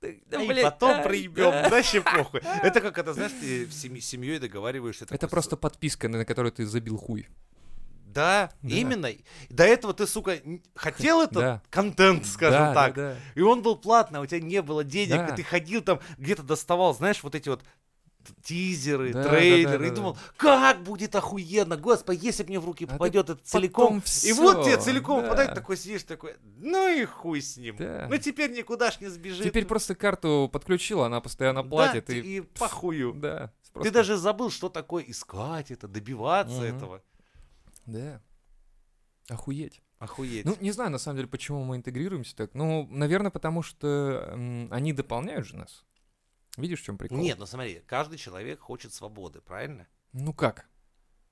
да, 0.01 0.43
и 0.43 0.49
блядь, 0.49 0.65
потом 0.65 0.97
да, 0.97 1.03
проебем, 1.03 1.51
да». 1.51 1.69
вообще 1.69 2.01
похуй. 2.01 2.41
Это 2.63 2.81
как 2.81 2.97
это, 2.99 3.13
знаешь, 3.15 3.33
ты 3.41 3.67
с 3.71 3.75
семь- 3.75 3.99
семьей 4.01 4.39
договариваешься. 4.39 5.05
Это 5.05 5.15
такой, 5.19 5.29
просто 5.31 5.57
подписка, 5.57 6.09
на 6.09 6.25
которую 6.25 6.53
ты 6.53 6.67
забил 6.67 6.97
хуй. 6.97 7.29
Да, 8.07 8.51
Да. 8.63 8.75
именно. 8.75 9.11
До 9.51 9.65
этого 9.65 9.93
ты, 9.93 10.07
сука, 10.07 10.39
хотел 10.75 11.21
этот 11.21 11.35
Да. 11.35 11.63
контент, 11.71 12.27
скажем 12.27 12.61
Да, 12.61 12.75
так. 12.75 12.95
да, 12.95 13.11
да. 13.13 13.17
И 13.35 13.43
он 13.43 13.63
был 13.63 13.77
платный, 13.77 14.19
а 14.19 14.23
у 14.23 14.27
тебя 14.27 14.41
не 14.41 14.63
было 14.63 14.83
денег, 14.83 15.17
Да. 15.17 15.27
и 15.27 15.37
ты 15.37 15.43
ходил 15.43 15.83
там, 15.83 16.01
где-то 16.17 16.43
доставал, 16.43 16.95
знаешь, 16.95 17.23
вот 17.23 17.35
эти 17.35 17.49
вот 17.51 17.63
тизеры, 18.43 19.13
Да, 19.13 19.23
да, 19.25 19.29
трейлеры, 19.31 19.79
да, 19.79 19.87
и 19.87 19.91
да, 19.91 19.95
думал, 19.97 20.13
да. 20.15 20.21
как 20.37 20.83
будет 20.83 21.15
охуенно, 21.15 21.77
господи, 21.77 22.25
если 22.27 22.45
мне 22.45 22.59
в 22.61 22.65
руки 22.65 22.85
А 22.85 22.89
ты 22.89 22.93
попадет 22.95 23.31
это 23.31 23.35
потом 23.37 23.45
целиком. 23.47 24.03
И 24.25 24.33
вот 24.33 24.65
тебе 24.65 24.77
целиком 24.79 25.21
да. 25.21 25.23
попадает, 25.29 25.55
такой 25.55 25.77
сидишь, 25.77 26.03
такой, 26.05 26.37
ну 26.59 26.89
и 26.89 27.05
хуй 27.05 27.41
с 27.41 27.57
ним. 27.57 27.77
Да. 27.77 28.07
Ну 28.11 28.17
теперь 28.19 28.51
никуда 28.53 28.91
ж 28.91 29.01
не 29.01 29.09
сбежит. 29.09 29.45
Теперь 29.45 29.67
просто 29.67 29.95
карту 29.95 30.49
подключила, 30.53 31.07
она 31.07 31.21
постоянно 31.21 31.63
Да, 31.63 31.69
платит. 31.69 32.07
ты- 32.07 32.19
и... 32.21 32.37
и 32.39 32.41
похую. 32.41 33.15
Да. 33.15 33.53
Ты 33.65 33.73
просто- 33.73 33.93
даже 33.93 34.17
забыл, 34.17 34.51
что 34.51 34.69
такое 34.69 35.05
искать 35.05 35.71
это, 35.71 35.89
добиваться 35.89 36.57
Мгм. 36.63 36.77
этого. 36.77 37.03
Да. 37.87 38.21
Охуеть. 39.29 39.83
Охуеть. 39.99 40.45
Ну, 40.45 40.57
не 40.61 40.71
знаю, 40.71 40.91
на 40.91 40.99
самом 40.99 41.17
деле, 41.17 41.29
почему 41.29 41.65
мы 41.65 41.77
интегрируемся 41.77 42.37
так. 42.37 42.51
Ну, 42.55 42.87
наверное, 42.91 43.31
потому 43.33 43.63
что 43.63 44.29
м, 44.33 44.69
они 44.73 44.93
дополняют 44.93 45.45
же 45.47 45.57
нас. 45.57 45.85
Видишь, 46.59 46.81
в 46.81 46.85
чем 46.85 46.99
прикол? 46.99 47.19
Нет, 47.19 47.39
ну 47.39 47.47
смотри, 47.47 47.83
каждый 47.87 48.19
человек 48.19 48.61
хочет 48.61 48.93
свободы, 48.93 49.41
правильно? 49.41 49.87
Ну 50.13 50.33
как? 50.33 50.67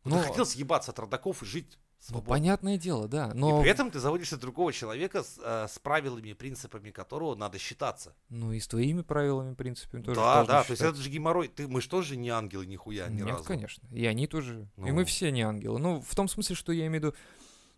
Ну, 0.05 0.17
Ну, 0.17 0.23
ты 0.23 0.29
хотел 0.29 0.47
съебаться 0.47 0.93
от 0.93 0.99
родаков 0.99 1.43
и 1.43 1.47
жить 1.47 1.79
ну, 1.99 2.05
свободно. 2.05 2.29
понятное 2.31 2.79
дело, 2.79 3.09
да. 3.09 3.33
Но... 3.35 3.59
И 3.59 3.63
при 3.63 3.71
этом 3.71 3.91
ты 3.91 3.99
заводишься 3.99 4.37
другого 4.37 4.73
человека 4.73 5.25
с, 5.25 5.39
э, 5.43 5.67
с 5.69 5.79
правилами 5.81 6.29
и 6.29 6.35
принципами 6.35 6.91
которого 6.93 7.35
надо 7.35 7.59
считаться. 7.59 8.15
Ну 8.29 8.53
и 8.53 8.61
с 8.61 8.69
твоими 8.69 9.03
правилами, 9.03 9.55
принципами 9.55 10.03
тоже 10.03 10.21
да, 10.21 10.45
да, 10.45 10.63
то 10.63 10.71
есть 10.71 10.81
считать. 10.81 10.95
это 10.95 11.03
же 11.03 11.11
геморрой. 11.11 11.49
Ты, 11.49 11.67
мы 11.67 11.81
же 11.81 11.89
тоже 11.89 12.17
не 12.17 12.29
ангелы 12.29 12.67
нихуя 12.67 13.09
ни 13.09 13.17
Нет, 13.23 13.29
разу. 13.29 13.45
конечно. 13.45 13.89
И 13.91 14.07
они 14.07 14.27
тоже. 14.29 14.69
И 14.77 14.81
Ну. 14.81 14.93
мы 14.95 15.05
все 15.05 15.33
не 15.33 15.43
ангелы. 15.43 15.79
Ну, 15.81 16.01
в 16.01 16.15
том 16.15 16.29
смысле, 16.29 16.55
что 16.55 16.71
я 16.71 16.87
имею 16.87 17.01
в 17.01 17.05
виду, 17.07 17.15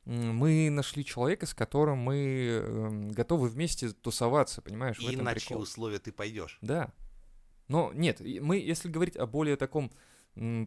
мы 0.05 0.69
нашли 0.71 1.05
человека, 1.05 1.47
с 1.47 1.55
которым 1.55 1.99
мы 1.99 2.17
эм, 2.63 3.09
готовы 3.11 3.49
вместе 3.49 3.91
тусоваться, 3.91 4.61
понимаешь? 4.63 4.99
И 5.01 5.17
на 5.17 5.35
чьи 5.35 5.49
прикол. 5.49 5.63
условия 5.63 5.99
ты 5.99 6.13
пойдешь. 6.13 6.59
Да. 6.61 6.91
Но 7.69 7.93
нет, 7.95 8.21
мы, 8.21 8.57
если 8.59 8.89
говорить 8.89 9.17
о 9.17 9.27
более 9.27 9.57
таком 9.57 9.91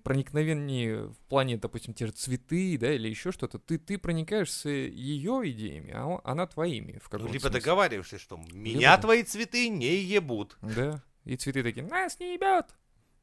проникновении 0.03 1.07
в 1.11 1.17
плане, 1.29 1.57
допустим, 1.57 1.93
те 1.93 2.05
же 2.07 2.11
цветы, 2.11 2.77
да, 2.77 2.93
или 2.93 3.07
еще 3.07 3.31
что-то, 3.31 3.59
ты, 3.59 3.77
ты 3.77 3.97
проникаешь 3.97 4.51
с 4.51 4.69
ее 4.69 5.49
идеями, 5.51 5.91
а 5.93 6.05
он- 6.05 6.21
она 6.23 6.45
твоими 6.47 6.99
в 6.99 7.09
Ну, 7.13 7.19
либо 7.27 7.39
смысле. 7.39 7.49
договариваешься, 7.49 8.17
что 8.19 8.37
меня 8.51 8.95
да. 8.97 9.01
твои 9.01 9.23
цветы 9.23 9.69
не 9.69 9.95
ебут. 10.03 10.57
Да. 10.61 11.03
И 11.23 11.35
цветы 11.37 11.63
такие, 11.63 11.85
нас 11.85 12.19
не 12.19 12.33
ебет. 12.33 12.75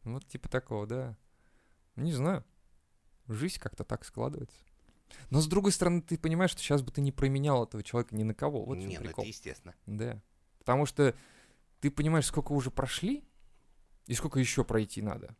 Вот 0.04 0.26
типа 0.26 0.48
такого, 0.48 0.86
да. 0.86 1.16
Не 1.96 2.12
знаю. 2.12 2.44
Жизнь 3.26 3.58
как-то 3.58 3.84
так 3.84 4.04
складывается. 4.04 4.56
Но 5.30 5.40
с 5.40 5.46
другой 5.46 5.72
стороны, 5.72 6.00
ты 6.02 6.16
понимаешь, 6.18 6.50
что 6.52 6.60
сейчас 6.62 6.82
бы 6.82 6.90
ты 6.92 7.00
не 7.00 7.12
променял 7.12 7.64
этого 7.64 7.82
человека 7.82 8.14
ни 8.14 8.22
на 8.22 8.34
кого. 8.34 8.64
Вот 8.64 8.76
не, 8.76 8.98
ну 8.98 9.04
прикол. 9.04 9.22
это 9.24 9.28
естественно. 9.28 9.74
Да. 9.86 10.22
Потому 10.60 10.86
что 10.86 11.14
ты 11.80 11.90
понимаешь, 11.90 12.26
сколько 12.26 12.52
уже 12.52 12.70
прошли 12.70 13.24
и 14.08 14.14
сколько 14.14 14.40
еще 14.40 14.64
пройти 14.64 15.02
надо. 15.02 15.36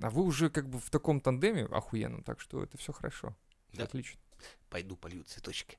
А 0.00 0.10
вы 0.10 0.22
уже 0.22 0.50
как 0.50 0.68
бы 0.68 0.78
в 0.78 0.90
таком 0.90 1.20
тандеме 1.20 1.64
охуенном, 1.64 2.22
так 2.22 2.40
что 2.40 2.62
это 2.62 2.76
все 2.76 2.92
хорошо. 2.92 3.34
Да. 3.72 3.84
Отлично. 3.84 4.20
Пойду 4.68 4.96
полью 4.96 5.24
цветочки. 5.24 5.78